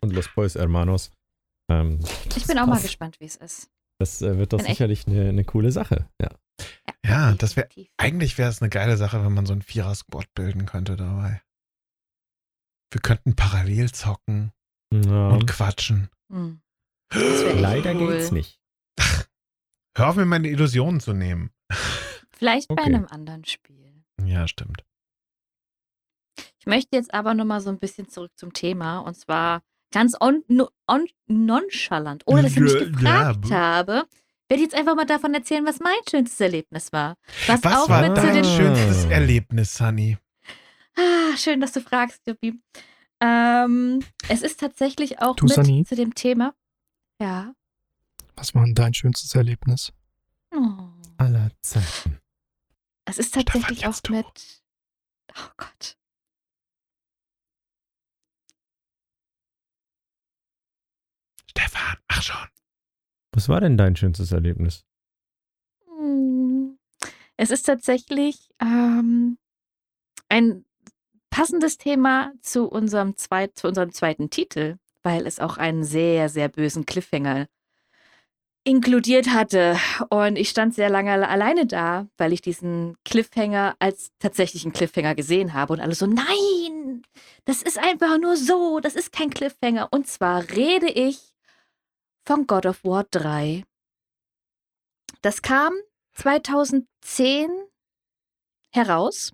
[0.00, 1.10] und Los Boys Hermanos.
[1.70, 2.00] Ähm,
[2.36, 3.70] Ich bin auch mal gespannt, wie es ist.
[4.00, 6.08] Das äh, wird doch Bin sicherlich eine, eine coole Sache.
[6.20, 6.30] Ja.
[7.04, 10.66] Ja, das wäre eigentlich wäre es eine geile Sache, wenn man so einen Vierer-Squad bilden
[10.66, 11.42] könnte dabei.
[12.92, 14.52] Wir könnten parallel zocken
[14.92, 16.10] Ja, und quatschen.
[16.30, 16.60] Hm.
[17.12, 18.12] Echt leider cool.
[18.16, 18.60] geht's nicht.
[19.96, 21.50] Hör auf, mir meine Illusionen zu nehmen.
[22.30, 22.82] Vielleicht bei Okay.
[22.84, 24.04] einem anderen Spiel.
[24.24, 24.84] Ja, stimmt.
[26.62, 30.44] Ich möchte jetzt aber nochmal so ein bisschen zurück zum Thema und zwar ganz on,
[30.86, 33.56] on, nonchalant, ohne dass ich mich gefragt ja.
[33.56, 33.92] habe,
[34.48, 37.16] werde ich jetzt einfach mal davon erzählen, was mein schönstes Erlebnis war.
[37.48, 40.18] Was, Was auch war mit zu dein den schönstes Erlebnis, Sunny?
[40.94, 42.60] Ah, schön, dass du fragst, Juppie.
[43.20, 45.84] Ähm, es ist tatsächlich auch Du, mit Sunny?
[45.84, 46.54] zu dem Thema.
[47.20, 47.56] Ja.
[48.36, 49.92] Was war denn dein schönstes Erlebnis?
[50.54, 50.90] Oh.
[51.16, 52.20] Aller Zeiten.
[53.04, 54.12] Es ist tatsächlich auch du.
[54.12, 54.62] mit.
[55.36, 55.96] Oh Gott.
[61.72, 62.48] Sag schon.
[63.32, 64.84] Was war denn dein schönstes Erlebnis?
[65.86, 66.78] Hm.
[67.36, 69.38] Es ist tatsächlich ähm,
[70.28, 70.64] ein
[71.30, 76.48] passendes Thema zu unserem, zweit, zu unserem zweiten Titel, weil es auch einen sehr, sehr
[76.48, 77.46] bösen Cliffhanger
[78.64, 79.76] inkludiert hatte.
[80.10, 85.54] Und ich stand sehr lange alleine da, weil ich diesen Cliffhanger als tatsächlichen Cliffhanger gesehen
[85.54, 85.72] habe.
[85.72, 87.02] Und alle so, nein,
[87.46, 89.88] das ist einfach nur so, das ist kein Cliffhanger.
[89.90, 91.31] Und zwar rede ich
[92.24, 93.64] von God of War 3.
[95.22, 95.72] Das kam
[96.14, 97.50] 2010
[98.70, 99.32] heraus.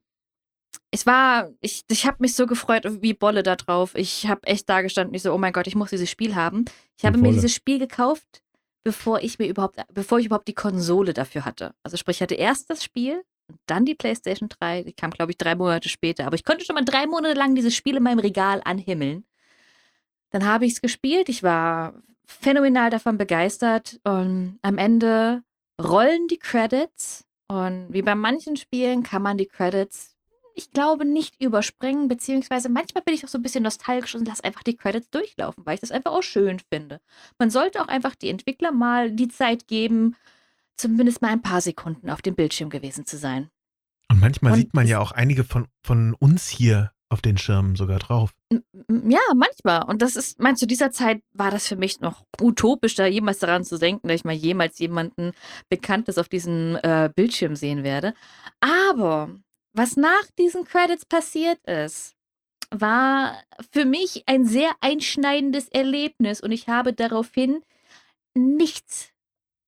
[0.91, 3.95] Es war, ich, ich habe mich so gefreut wie Bolle da drauf.
[3.95, 6.65] Ich habe echt da gestanden, ich so, oh mein Gott, ich muss dieses Spiel haben.
[6.97, 8.43] Ich habe mir dieses Spiel gekauft,
[8.85, 11.75] bevor ich mir überhaupt, bevor ich überhaupt die Konsole dafür hatte.
[11.83, 14.85] Also sprich, ich hatte erst das Spiel und dann die PlayStation 3.
[14.85, 16.27] Die kam, glaube ich, drei Monate später.
[16.27, 19.25] Aber ich konnte schon mal drei Monate lang dieses Spiel in meinem Regal anhimmeln.
[20.31, 21.29] Dann habe ich es gespielt.
[21.29, 21.95] Ich war
[22.29, 23.99] phänomenal davon begeistert.
[24.05, 25.43] Und am Ende
[25.83, 27.25] rollen die Credits.
[27.49, 30.15] Und wie bei manchen Spielen kann man die Credits,
[30.55, 34.45] ich glaube, nicht überspringen, beziehungsweise manchmal bin ich auch so ein bisschen nostalgisch und lasse
[34.45, 37.01] einfach die Credits durchlaufen, weil ich das einfach auch schön finde.
[37.39, 40.17] Man sollte auch einfach die Entwickler mal die Zeit geben,
[40.77, 43.49] zumindest mal ein paar Sekunden auf dem Bildschirm gewesen zu sein.
[44.11, 47.75] Und manchmal Und sieht man ja auch einige von, von uns hier auf den Schirmen
[47.77, 48.35] sogar drauf.
[48.51, 49.85] Ja, manchmal.
[49.85, 53.39] Und das ist, meinst du, dieser Zeit war das für mich noch utopisch, da jemals
[53.39, 55.33] daran zu denken, dass ich mal jemals jemanden
[55.69, 58.15] Bekanntes auf diesem äh, Bildschirm sehen werde.
[58.61, 59.31] Aber
[59.73, 62.15] was nach diesen Credits passiert ist,
[62.71, 67.63] war für mich ein sehr einschneidendes Erlebnis und ich habe daraufhin
[68.35, 69.13] nichts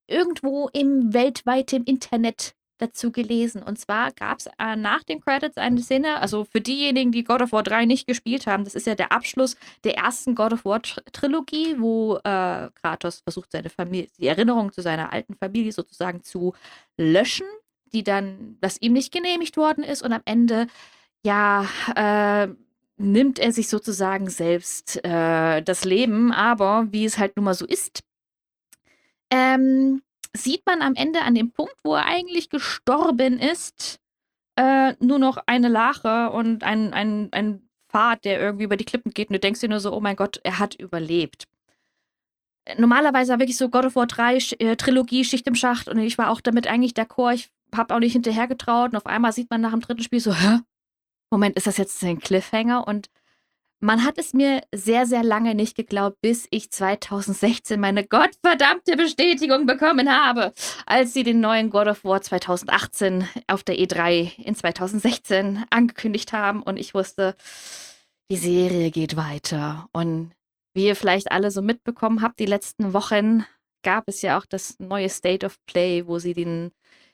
[0.06, 3.62] irgendwo im weltweiten Internet dazu gelesen.
[3.62, 7.42] Und zwar gab es äh, nach den Credits eine Szene, also für diejenigen, die God
[7.42, 10.64] of War 3 nicht gespielt haben, das ist ja der Abschluss der ersten God of
[10.64, 15.72] War Tr- Trilogie, wo äh, Kratos versucht, seine Familie, die Erinnerung zu seiner alten Familie
[15.72, 16.54] sozusagen zu
[16.96, 17.46] löschen,
[17.92, 20.66] die dann, was ihm nicht genehmigt worden ist und am Ende,
[21.24, 22.48] ja, äh,
[22.96, 27.66] nimmt er sich sozusagen selbst äh, das Leben, aber wie es halt nun mal so
[27.66, 28.02] ist,
[29.30, 30.02] ähm,
[30.36, 33.98] sieht man am Ende an dem Punkt, wo er eigentlich gestorben ist,
[34.56, 39.12] äh, nur noch eine Lache und ein, ein, ein Pfad, der irgendwie über die Klippen
[39.12, 39.28] geht.
[39.28, 41.44] Und du denkst dir nur so, oh mein Gott, er hat überlebt.
[42.78, 45.88] Normalerweise war wirklich so God of War 3 Sch- äh, Trilogie, Schicht im Schacht.
[45.88, 47.34] Und ich war auch damit eigentlich d'accord.
[47.34, 48.90] Ich habe auch nicht hinterher getraut.
[48.92, 50.60] Und auf einmal sieht man nach dem dritten Spiel so, hä?
[51.32, 52.86] Moment, ist das jetzt ein Cliffhanger?
[52.86, 53.08] Und
[53.80, 59.66] man hat es mir sehr, sehr lange nicht geglaubt, bis ich 2016 meine gottverdammte Bestätigung
[59.66, 60.52] bekommen habe,
[60.86, 66.62] als sie den neuen God of War 2018 auf der E3 in 2016 angekündigt haben
[66.62, 67.34] und ich wusste,
[68.30, 69.88] die Serie geht weiter.
[69.92, 70.32] Und
[70.74, 73.44] wie ihr vielleicht alle so mitbekommen habt, die letzten Wochen
[73.82, 76.70] gab es ja auch das neue State of Play, wo sie den,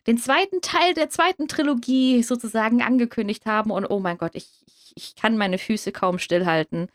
[0.06, 3.70] den zweiten Teil der zweiten Trilogie sozusagen angekündigt haben.
[3.70, 6.88] Und oh mein Gott, ich, ich, ich kann meine Füße kaum stillhalten.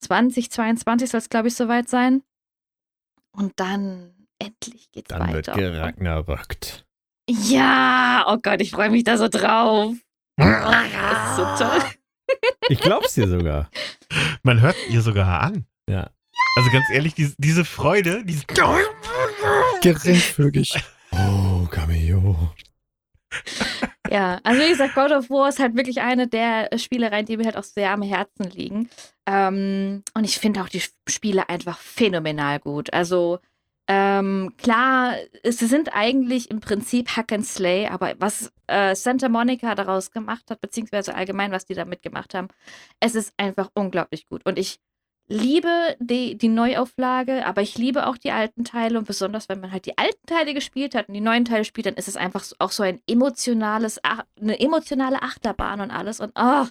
[0.00, 2.22] 2022 soll es, glaube ich, soweit sein.
[3.32, 5.58] Und dann endlich geht's Dann wird weiter.
[5.58, 6.84] geragnarökt.
[7.28, 9.94] Ja, oh Gott, ich freue mich da so drauf.
[10.36, 11.82] Das ist so toll.
[12.68, 13.70] Ich glaub's dir sogar.
[14.42, 15.64] Man hört ihr sogar an.
[15.88, 16.10] Ja.
[16.58, 18.44] Also ganz ehrlich, diese, diese Freude, diese
[19.80, 20.74] Geringfügig.
[24.10, 27.44] Ja, also wie gesagt, God of War ist halt wirklich eine der Spielereien, die mir
[27.44, 28.88] halt auch sehr am Herzen liegen.
[29.26, 32.92] Ähm, und ich finde auch die Spiele einfach phänomenal gut.
[32.92, 33.38] Also
[33.90, 39.74] ähm, klar, es sind eigentlich im Prinzip Hack and Slay, aber was äh, Santa Monica
[39.74, 42.48] daraus gemacht hat, beziehungsweise allgemein, was die damit gemacht haben,
[43.00, 44.44] es ist einfach unglaublich gut.
[44.44, 44.78] Und ich
[45.28, 49.72] liebe die, die Neuauflage, aber ich liebe auch die alten Teile und besonders, wenn man
[49.72, 52.44] halt die alten Teile gespielt hat und die neuen Teile spielt, dann ist es einfach
[52.58, 56.66] auch so ein emotionales, Ach- eine emotionale Achterbahn und alles und oh,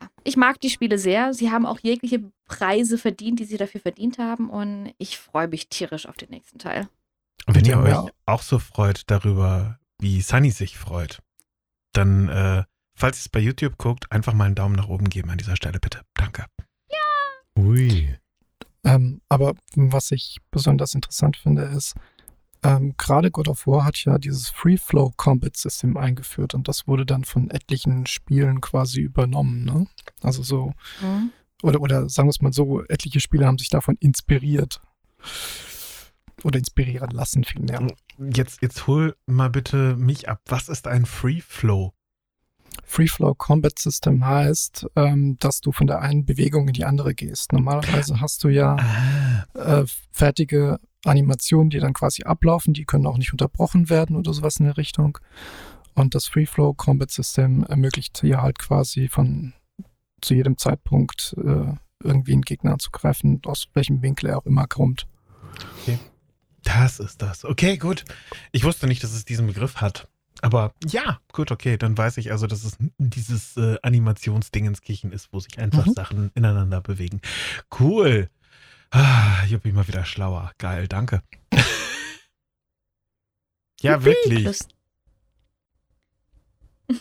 [0.00, 1.34] ja, ich mag die Spiele sehr.
[1.34, 5.68] Sie haben auch jegliche Preise verdient, die sie dafür verdient haben und ich freue mich
[5.68, 6.88] tierisch auf den nächsten Teil.
[7.46, 11.18] Und wenn ihr euch auch so freut darüber, wie Sunny sich freut,
[11.92, 15.30] dann, äh, falls ihr es bei YouTube guckt, einfach mal einen Daumen nach oben geben
[15.30, 16.00] an dieser Stelle, bitte.
[16.14, 16.46] Danke.
[17.58, 18.16] Ui.
[18.84, 21.94] Ähm, aber was ich besonders interessant finde, ist,
[22.64, 26.86] ähm, gerade God of War hat ja dieses Free Flow Combat System eingeführt und das
[26.86, 29.64] wurde dann von etlichen Spielen quasi übernommen.
[29.64, 29.86] Ne?
[30.22, 30.72] Also so,
[31.62, 34.80] oder, oder sagen wir es mal so, etliche Spiele haben sich davon inspiriert.
[36.44, 37.86] Oder inspirieren lassen vielmehr.
[38.18, 40.40] Jetzt, jetzt hol mal bitte mich ab.
[40.46, 41.92] Was ist ein Free Flow?
[42.92, 47.14] Free Flow Combat System heißt, ähm, dass du von der einen Bewegung in die andere
[47.14, 47.54] gehst.
[47.54, 53.16] Normalerweise hast du ja Ah, äh, fertige Animationen, die dann quasi ablaufen, die können auch
[53.16, 55.16] nicht unterbrochen werden oder sowas in der Richtung.
[55.94, 59.54] Und das Free Flow Combat System ermöglicht dir halt quasi von
[60.20, 61.72] zu jedem Zeitpunkt äh,
[62.04, 65.06] irgendwie einen Gegner anzugreifen, aus welchem Winkel er auch immer kommt.
[66.62, 67.46] das ist das.
[67.46, 68.04] Okay, gut.
[68.52, 70.08] Ich wusste nicht, dass es diesen Begriff hat.
[70.42, 71.76] Aber ja, gut, okay.
[71.78, 75.92] Dann weiß ich also, dass es dieses äh, Animationsdingenskirchen ist, wo sich einfach Mhm.
[75.94, 77.20] Sachen ineinander bewegen.
[77.78, 78.28] Cool.
[78.90, 80.52] Ah, ich bin mal wieder schlauer.
[80.58, 81.22] Geil, danke.
[83.80, 84.44] ja, Juppie, wirklich.
[84.44, 84.68] Plus,
[86.88, 86.98] ich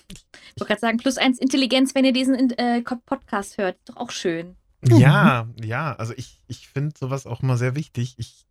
[0.57, 3.77] wollte gerade sagen, plus eins Intelligenz, wenn ihr diesen äh, Podcast hört.
[3.85, 4.55] Doch auch schön.
[4.87, 8.15] Ja, ja, also ich, ich finde sowas auch immer sehr wichtig.
[8.17, 8.45] Ich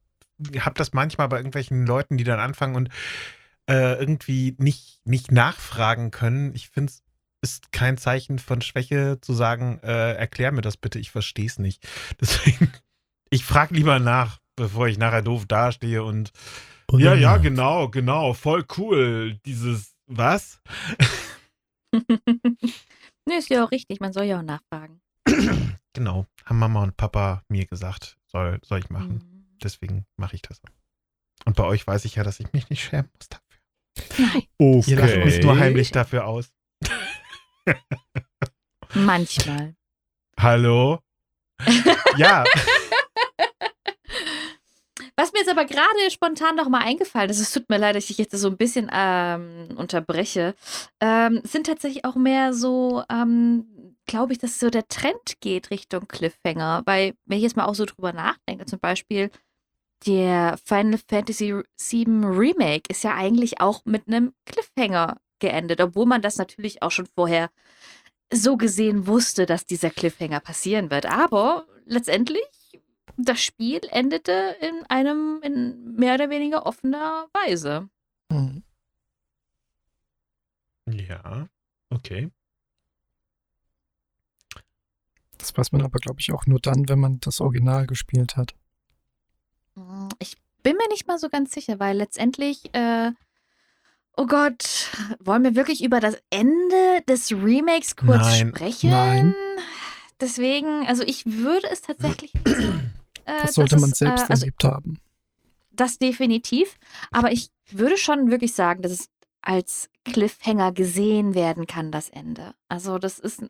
[0.61, 2.89] habe das manchmal bei irgendwelchen Leuten, die dann anfangen und
[3.71, 6.55] äh, irgendwie nicht, nicht nachfragen können.
[6.55, 7.03] Ich finde es
[7.43, 11.59] ist kein Zeichen von Schwäche zu sagen, äh, erklär mir das bitte, ich verstehe es
[11.59, 11.89] nicht.
[12.21, 12.71] Deswegen,
[13.31, 16.33] ich frage lieber nach, bevor ich nachher doof dastehe und
[16.93, 20.61] ja, ja, genau, genau, voll cool, dieses, was?
[21.93, 24.01] nee, ist ja auch richtig.
[24.01, 25.01] Man soll ja auch nachfragen.
[25.93, 29.15] Genau, haben Mama und Papa mir gesagt, soll, soll ich machen.
[29.15, 29.59] Mhm.
[29.61, 30.63] Deswegen mache ich das.
[31.45, 33.50] Und bei euch weiß ich ja, dass ich mich nicht schämen muss dafür.
[34.19, 34.91] Nein, Okay.
[34.91, 36.51] Ihr lacht uns nur heimlich dafür aus.
[38.95, 39.75] manchmal.
[40.39, 40.99] Hallo?
[42.17, 42.45] ja,
[45.21, 48.09] Was mir jetzt aber gerade spontan noch mal eingefallen ist, es tut mir leid, dass
[48.09, 50.55] ich jetzt so ein bisschen ähm, unterbreche,
[51.01, 56.09] ähm, sind tatsächlich auch mehr so, ähm, glaube ich, dass so der Trend geht Richtung
[56.09, 56.85] Cliffhanger.
[56.87, 59.31] Weil, wenn ich jetzt mal auch so drüber nachdenke, zum Beispiel
[60.07, 66.23] der Final Fantasy VII Remake ist ja eigentlich auch mit einem Cliffhanger geendet, obwohl man
[66.23, 67.51] das natürlich auch schon vorher
[68.33, 71.07] so gesehen wusste, dass dieser Cliffhanger passieren wird.
[71.07, 72.45] Aber letztendlich
[73.17, 77.89] das Spiel endete in einem in mehr oder weniger offener Weise.
[78.31, 78.63] Mhm.
[80.87, 81.49] ja,
[81.91, 82.31] okay.
[85.39, 88.55] Das weiß man aber, glaube ich, auch nur dann, wenn man das Original gespielt hat.
[90.19, 93.13] Ich bin mir nicht mal so ganz sicher, weil letztendlich, äh,
[94.17, 98.49] oh Gott, wollen wir wirklich über das Ende des Remakes kurz Nein.
[98.49, 98.91] sprechen?
[98.91, 99.35] Nein.
[100.21, 102.33] Deswegen, also ich würde es tatsächlich.
[103.27, 104.99] Äh, Das sollte dass man es, selbst äh, also erlebt haben.
[105.73, 106.79] das definitiv.
[107.11, 109.11] Aber ich würde schon wirklich sagen, dass es
[109.43, 112.55] als Cliffhanger gesehen werden kann, das Ende.
[112.71, 113.43] Also das ist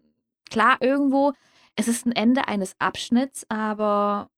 [0.51, 1.33] klar irgendwo,
[1.77, 4.29] es ist ein Ende eines Abschnitts, aber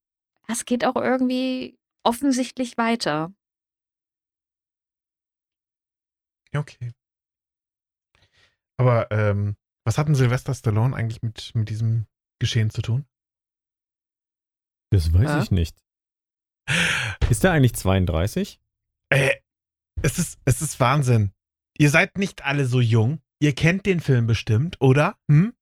[0.49, 3.33] es geht auch irgendwie offensichtlich weiter.
[6.55, 6.93] Okay.
[8.77, 12.07] Aber ähm, was hat denn Sylvester Stallone eigentlich mit, mit diesem
[12.41, 13.07] Geschehen zu tun?
[14.91, 15.43] Das weiß Äh?
[15.43, 15.77] ich nicht.
[17.31, 18.61] Ist der eigentlich 32?
[19.11, 19.37] Äh,
[20.03, 21.33] es ist, es ist Wahnsinn.
[21.79, 23.21] Ihr seid nicht alle so jung.
[23.41, 25.19] Ihr kennt den Film bestimmt, oder?
[25.31, 25.55] Hm?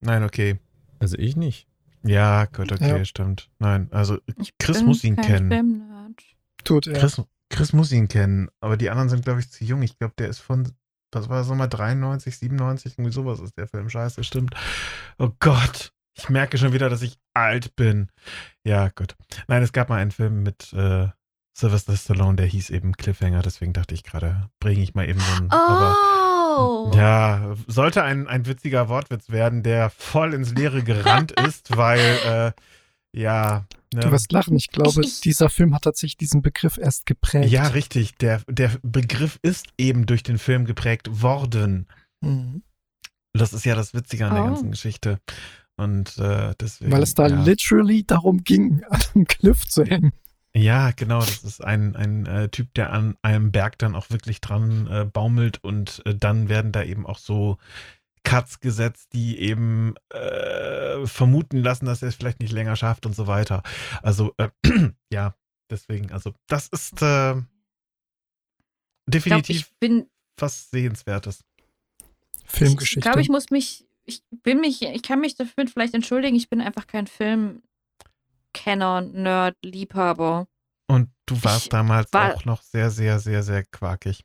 [0.00, 0.58] Nein, okay.
[0.98, 1.68] Also ich nicht.
[2.04, 3.04] Ja, gut, okay, Ja.
[3.04, 3.50] stimmt.
[3.58, 5.50] Nein, also Ich Chris muss ihn kennen.
[5.50, 6.22] Filmnerd.
[6.64, 6.98] Tut er.
[6.98, 9.82] Chris, Chris muss ihn kennen, aber die anderen sind, glaube ich, zu jung.
[9.82, 10.70] Ich glaube, der ist von,
[11.12, 13.88] was war das nochmal, 93, 97, irgendwie sowas ist der Film.
[13.88, 14.54] Scheiße, stimmt.
[15.18, 18.08] Oh Gott, ich merke schon wieder, dass ich alt bin.
[18.64, 19.16] Ja, gut.
[19.46, 21.08] Nein, es gab mal einen Film mit äh,
[21.56, 25.32] Sylvester Stallone, der hieß eben Cliffhanger, deswegen dachte ich gerade, bringe ich mal eben so
[25.36, 25.50] einen.
[25.50, 25.96] Aber
[26.58, 26.90] Oh!
[26.94, 32.52] ja, sollte ein, ein witziger Wortwitz werden, der voll ins Leere gerannt ist, weil, äh,
[33.18, 33.66] ja.
[33.94, 34.56] ne, Du wirst lachen.
[34.56, 37.50] Ich glaube, Ich- ich- dieser Film hat tatsächlich diesen Begriff erst geprägt.
[37.50, 38.16] Ja, richtig.
[38.16, 41.86] Der, der Begriff ist eben durch den Film geprägt worden.
[42.20, 42.62] Mhm.
[43.34, 44.46] Das ist ja das Witzige an der Oh.
[44.48, 45.18] ganzen Geschichte.
[45.76, 46.90] Und äh, deswegen.
[46.90, 47.40] Weil es da ja.
[47.42, 50.12] literally darum ging, an einem Cliff zu hängen.
[50.58, 51.20] Ja, genau.
[51.20, 55.04] Das ist ein, ein äh, Typ, der an einem Berg dann auch wirklich dran äh,
[55.04, 57.58] baumelt und äh, dann werden da eben auch so
[58.24, 63.14] Cuts gesetzt, die eben äh, vermuten lassen, dass er es vielleicht nicht länger schafft und
[63.14, 63.62] so weiter.
[64.02, 64.48] Also, äh,
[65.12, 65.34] ja,
[65.70, 67.44] deswegen, also, das ist äh, ich
[69.06, 71.44] definitiv ich bin was Sehenswertes.
[72.44, 73.00] Ich Filmgeschichte.
[73.00, 76.60] glaube, ich muss mich, ich bin mich, ich kann mich dafür vielleicht entschuldigen, ich bin
[76.60, 77.06] einfach kein
[78.68, 80.46] Filmkenner, Nerd, Liebhaber.
[80.88, 84.24] Und du warst Ich damals war- auch noch sehr, sehr, sehr, sehr quakig.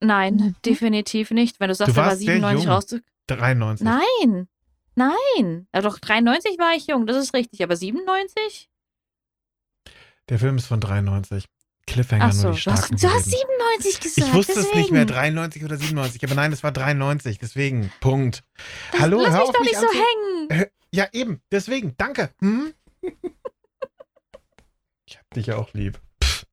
[0.00, 0.54] Nein, Mhm.
[0.64, 1.58] definitiv nicht.
[1.60, 2.72] Wenn du sagst, Du er war warst sehr 97 jung.
[2.72, 2.94] raus.
[3.28, 3.84] 93.
[3.86, 4.48] Nein,
[4.94, 5.68] nein.
[5.74, 7.62] Ja, doch, 93 war ich jung, das ist richtig.
[7.62, 8.68] Aber 97?
[10.28, 11.46] Der Film ist von 93.
[11.86, 13.48] Cliffhanger Ach so, nur die du hast, starken du hast überleben.
[13.78, 14.28] 97 gesagt.
[14.28, 15.06] Ich wusste es nicht mehr, deswegen.
[15.34, 18.42] 93 oder 97, aber nein, es war 93, deswegen, Punkt.
[18.92, 19.86] Das- Hallo, Lass hör mich auf doch mich nicht so
[20.50, 20.66] hängen.
[20.90, 22.30] Ja, eben, deswegen, danke.
[22.40, 22.72] Hm?
[25.08, 26.00] Ich hab dich auch lieb.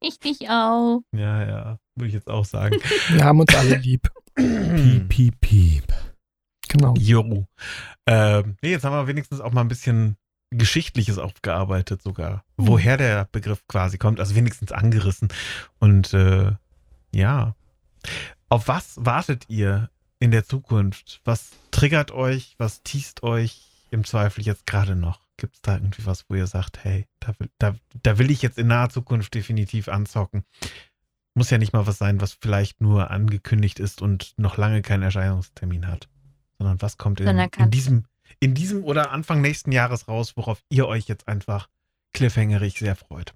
[0.00, 1.02] Ich dich auch.
[1.12, 2.76] Ja, ja, würde ich jetzt auch sagen.
[3.08, 4.08] Wir haben uns alle lieb.
[4.36, 5.92] Piep, piep, piep.
[6.68, 6.94] Genau.
[6.96, 7.46] Jo.
[8.06, 10.16] Ähm, nee, jetzt haben wir wenigstens auch mal ein bisschen
[10.50, 12.44] Geschichtliches aufgearbeitet sogar.
[12.56, 15.28] Woher der Begriff quasi kommt, also wenigstens angerissen.
[15.80, 16.52] Und äh,
[17.12, 17.56] ja.
[18.48, 19.90] Auf was wartet ihr
[20.20, 21.20] in der Zukunft?
[21.24, 22.54] Was triggert euch?
[22.58, 25.27] Was teast euch im Zweifel jetzt gerade noch?
[25.38, 28.42] Gibt es da irgendwie was, wo ihr sagt, hey, da will, da, da will ich
[28.42, 30.44] jetzt in naher Zukunft definitiv anzocken?
[31.34, 35.04] Muss ja nicht mal was sein, was vielleicht nur angekündigt ist und noch lange keinen
[35.04, 36.08] Erscheinungstermin hat.
[36.58, 38.04] Sondern was kommt in, in, diesem,
[38.40, 41.68] in diesem oder Anfang nächsten Jahres raus, worauf ihr euch jetzt einfach
[42.12, 43.32] cliffhangerig sehr freut.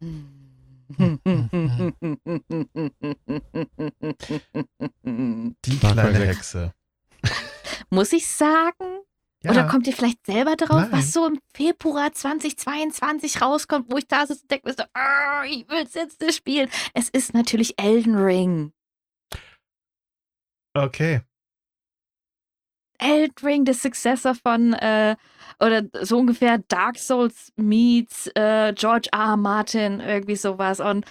[5.64, 6.26] Die kleine 6.
[6.26, 6.72] Hexe.
[7.90, 9.01] Muss ich sagen?
[9.44, 10.92] Ja, Oder kommt ihr vielleicht selber drauf, Nein.
[10.92, 15.44] was so im Februar 2022 rauskommt, wo ich da sitze und denke mir so, ah,
[15.44, 16.68] ich will es jetzt nicht spielen.
[16.94, 18.72] Es ist natürlich Elden Ring.
[20.74, 21.22] okay.
[22.98, 25.16] Elden Ring, der Successor von, äh,
[25.58, 29.30] oder so ungefähr Dark Souls meets äh, George R.
[29.30, 29.36] R.
[29.36, 30.78] Martin, irgendwie sowas.
[30.78, 31.04] Und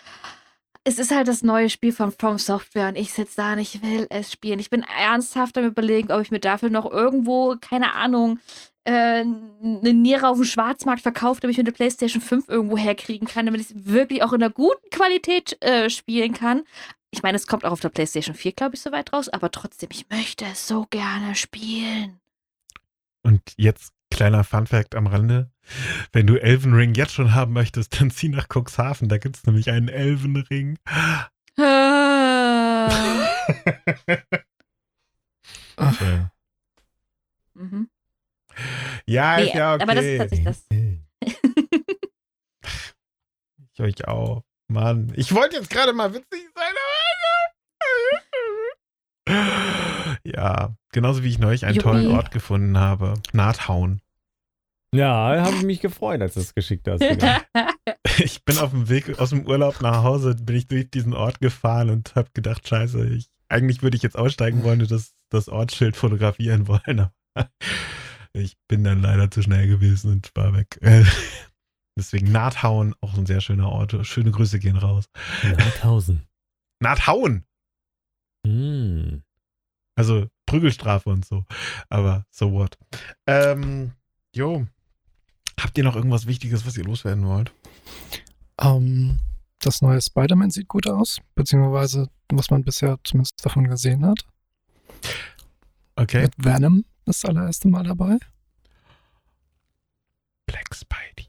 [0.83, 3.81] es ist halt das neue Spiel von From Software und ich sitze da und ich
[3.81, 4.59] will es spielen.
[4.59, 8.39] Ich bin ernsthaft am überlegen, ob ich mir dafür noch irgendwo, keine Ahnung,
[8.83, 13.27] äh, eine Niere auf dem Schwarzmarkt verkauft, damit ich mir eine Playstation 5 irgendwo herkriegen
[13.27, 16.63] kann, damit ich es wirklich auch in einer guten Qualität äh, spielen kann.
[17.11, 19.89] Ich meine, es kommt auch auf der PlayStation 4, glaube ich, soweit raus, aber trotzdem,
[19.91, 22.19] ich möchte es so gerne spielen.
[23.21, 25.50] Und jetzt kleiner Funfact am Rande.
[26.11, 29.09] Wenn du Elven Ring jetzt schon haben möchtest, dann zieh nach Cuxhaven.
[29.09, 30.77] Da gibt es nämlich einen Elven Ring.
[31.57, 32.89] Ah.
[37.53, 37.89] Mhm.
[39.05, 39.83] Ja, Nee, ist ja okay.
[39.83, 40.65] aber das ist tatsächlich das.
[43.73, 44.43] Ich euch auch.
[44.67, 46.73] Mann, ich wollte jetzt gerade mal witzig sein,
[49.27, 50.19] aber...
[50.23, 51.89] Ja, genauso wie ich neulich einen Juppie.
[51.89, 53.15] tollen Ort gefunden habe.
[53.33, 54.01] Nahthauen.
[54.93, 57.01] Ja, habe ich mich gefreut, als du es geschickt hast.
[57.01, 57.41] Digga.
[58.17, 61.39] Ich bin auf dem Weg aus dem Urlaub nach Hause, bin ich durch diesen Ort
[61.39, 65.49] gefahren und habe gedacht, scheiße, ich, eigentlich würde ich jetzt aussteigen wollen und das, das
[65.49, 66.99] Ortsschild fotografieren wollen.
[66.99, 67.13] Aber
[68.33, 70.79] ich bin dann leider zu schnell gewesen und war weg.
[71.97, 74.05] Deswegen Nahthauen, auch ein sehr schöner Ort.
[74.05, 75.05] Schöne Grüße gehen raus.
[75.43, 76.27] Nordhausen.
[76.81, 77.45] Nahthauen!
[78.45, 79.23] Hm.
[79.97, 81.45] Also Prügelstrafe und so.
[81.89, 82.77] Aber so what.
[83.27, 83.93] Ähm,
[84.35, 84.65] jo.
[85.59, 87.51] Habt ihr noch irgendwas Wichtiges, was ihr loswerden wollt?
[88.59, 89.19] Ähm,
[89.59, 94.25] das neue Spider-Man sieht gut aus, beziehungsweise was man bisher zumindest davon gesehen hat.
[95.95, 96.23] Okay.
[96.23, 98.17] Mit Venom das allererste Mal dabei,
[100.45, 101.27] Black Spidey.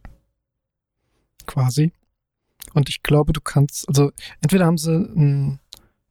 [1.46, 1.92] quasi.
[2.74, 5.60] Und ich glaube, du kannst, also entweder haben sie ein,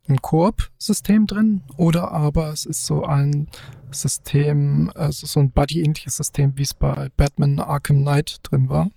[0.07, 3.47] ein Koop-System drin oder aber es ist so ein
[3.91, 8.89] System, also so ein Buddy-ähnliches System, wie es bei Batman Arkham Knight drin war.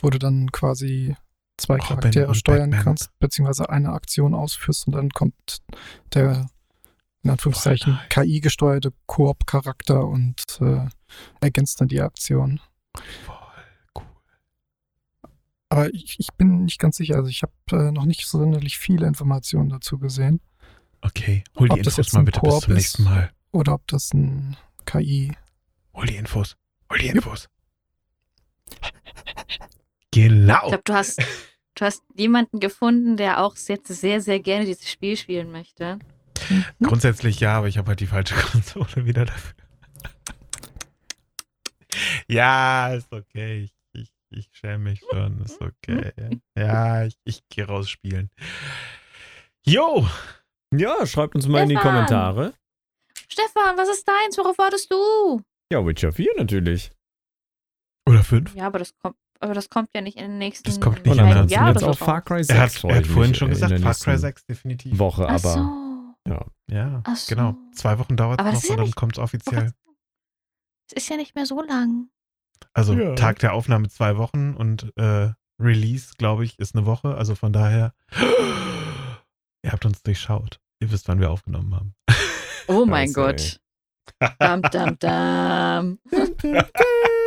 [0.00, 1.16] Wo du dann quasi
[1.56, 2.84] zwei Charaktere steuern Batman.
[2.84, 5.62] kannst, beziehungsweise eine Aktion ausführst und dann kommt
[6.12, 6.46] der
[7.24, 7.98] in Anführungszeichen.
[8.10, 10.86] KI-gesteuerte Koop-Charakter und äh,
[11.40, 12.60] ergänzt dann die Aktion.
[15.68, 17.16] Aber ich, ich bin nicht ganz sicher.
[17.16, 20.40] Also ich habe äh, noch nicht so sonderlich viele Informationen dazu gesehen.
[21.00, 21.44] Okay.
[21.58, 23.30] Hol die Ob das Infos jetzt mal bitte bis zum nächsten Mal.
[23.52, 24.56] Oder ob das ein
[24.86, 25.32] KI.
[25.94, 26.56] Hol die Infos.
[26.90, 27.08] Hol die.
[27.08, 27.48] Infos.
[30.10, 30.62] Genau.
[30.62, 31.20] Ich glaube, du hast,
[31.74, 35.98] du hast jemanden gefunden, der auch jetzt sehr, sehr gerne dieses Spiel spielen möchte.
[36.82, 39.54] Grundsätzlich ja, aber ich habe halt die falsche Konsole wieder dafür.
[42.28, 43.70] ja, ist okay.
[44.36, 45.40] Ich, schäme mich schon.
[45.44, 46.40] Ist okay.
[46.56, 48.30] Ja, ich, ich gehe raus spielen.
[49.66, 50.06] Jo,
[50.74, 51.92] Ja, schreibt uns mal in die Stefan!
[51.94, 52.54] Kommentare.
[53.28, 54.36] Stefan, was ist deins?
[54.38, 55.40] Worauf wartest du?
[55.72, 56.90] Ja, Witcher 4 natürlich.
[58.08, 58.54] oder fünf.
[58.54, 61.06] Ja, aber das kommt, aber das kommt ja nicht in den nächsten Das kommt nicht
[61.06, 62.04] in der- halben ansonsten Jahr jetzt oder auf so.
[62.04, 64.98] Far Cry 6 Er hat, er hat vorhin schon gesagt, Far Cry nächsten 6 definitiv.
[64.98, 66.30] Woche, Ach aber so.
[66.30, 66.46] ja.
[66.70, 67.34] Ja, Ach so.
[67.34, 67.56] genau.
[67.72, 69.72] Zwei Wochen dauert es noch ja und dann kommt es offiziell.
[70.88, 72.08] Es ist ja nicht mehr so lang.
[72.72, 73.14] Also Ja.
[73.14, 75.30] Tag der Aufnahme zwei Wochen und äh,
[75.60, 77.14] Release, glaube ich, ist eine Woche.
[77.14, 77.94] Also von daher,
[79.62, 80.60] ihr habt uns durchschaut.
[80.80, 81.94] Ihr wisst, wann wir aufgenommen haben.
[82.66, 83.60] Oh mein Gott.
[84.38, 85.98] Dam, dam, dam.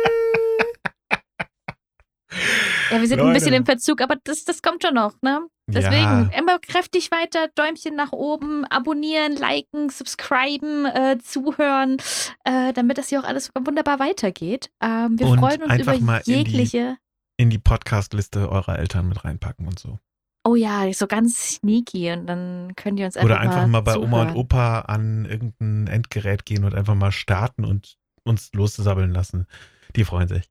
[2.90, 3.38] Ja, wir sind ein Leute.
[3.38, 5.40] bisschen im Verzug, aber das, das kommt schon noch, ne?
[5.70, 6.30] Deswegen Ja.
[6.38, 11.98] immer kräftig weiter, Däumchen nach oben, abonnieren, liken, subscriben, äh, zuhören,
[12.44, 14.70] äh, damit das hier auch alles wunderbar weitergeht.
[14.82, 16.96] Ähm, wir Und freuen uns einfach über mal in die- jegliche.
[17.36, 19.98] In die Podcast-Liste eurer Eltern mit reinpacken und so.
[20.44, 23.96] Oh ja, so ganz sneaky und dann könnt ihr uns einfach Oder einfach mal bei
[23.98, 24.36] Oma und zuhören.
[24.36, 29.46] Opa an irgendein Endgerät gehen und einfach mal starten und uns lossabbeln lassen.
[29.94, 30.48] Die freuen sich.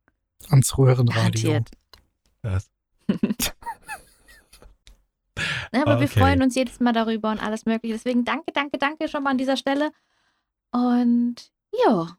[0.49, 1.13] Ans Röhrenradio.
[1.51, 1.69] Garantiert.
[2.51, 2.69] Das.
[5.71, 6.19] Ne, aber wir Okay.
[6.19, 7.93] freuen uns jedes Mal darüber und alles Mögliche.
[7.93, 9.91] Deswegen danke, danke, danke schon mal an dieser Stelle.
[10.71, 11.35] Und
[11.85, 12.17] ja.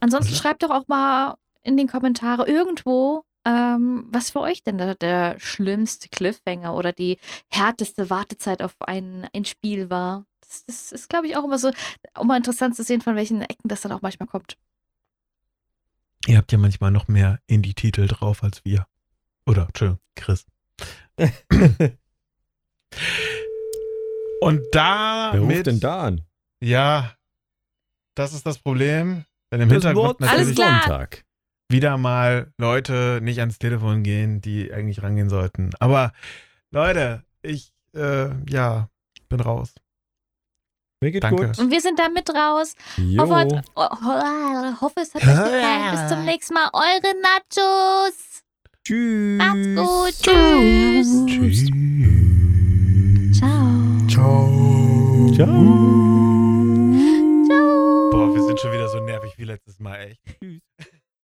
[0.00, 0.36] Ansonsten Mhm.
[0.38, 5.38] schreibt doch auch mal in den Kommentare irgendwo, ähm, was für euch denn der, der
[5.40, 7.18] schlimmste Cliffhanger oder die
[7.48, 10.24] härteste Wartezeit auf ein, ein Spiel war.
[10.40, 11.70] Das, das ist, glaube ich, auch immer so,
[12.14, 14.56] auch mal interessant zu sehen, von welchen Ecken das dann auch manchmal kommt.
[16.26, 18.86] Ihr habt ja manchmal noch mehr Indie-Titel drauf als wir.
[19.46, 20.46] Oder, Entschuldigung, Chris.
[24.40, 26.22] Und da Wer ruft denn da an?
[26.62, 27.12] ja,
[28.14, 29.24] das ist das Problem.
[29.52, 30.56] Denn im Das Hintergrund natürlich.
[30.56, 31.24] Sonntag.
[31.70, 35.70] wieder mal Leute nicht ans Telefon gehen, die eigentlich rangehen sollten.
[35.78, 36.12] Aber
[36.70, 38.88] Leute, ich, äh, ja,
[39.28, 39.74] bin raus.
[41.00, 41.48] Mir geht Danke.
[41.48, 41.58] gut.
[41.58, 42.74] Und wir sind da mit raus.
[42.96, 43.22] Jo.
[43.22, 45.90] Hoffe, oh, oh, hoffe, es hat euch gefallen.
[45.92, 46.70] Bis zum nächsten Mal.
[46.72, 48.31] Eure Nachos.
[48.84, 49.38] Tschüss.
[49.38, 50.14] Macht's gut.
[50.22, 51.26] Tschüss.
[51.26, 51.66] Tschüss.
[53.38, 54.08] Ciao.
[54.08, 55.30] Ciao.
[55.34, 55.48] Ciao.
[58.10, 60.20] Boah, wir sind schon wieder so nervig wie letztes Mal, echt.
[60.40, 60.60] Tschüss.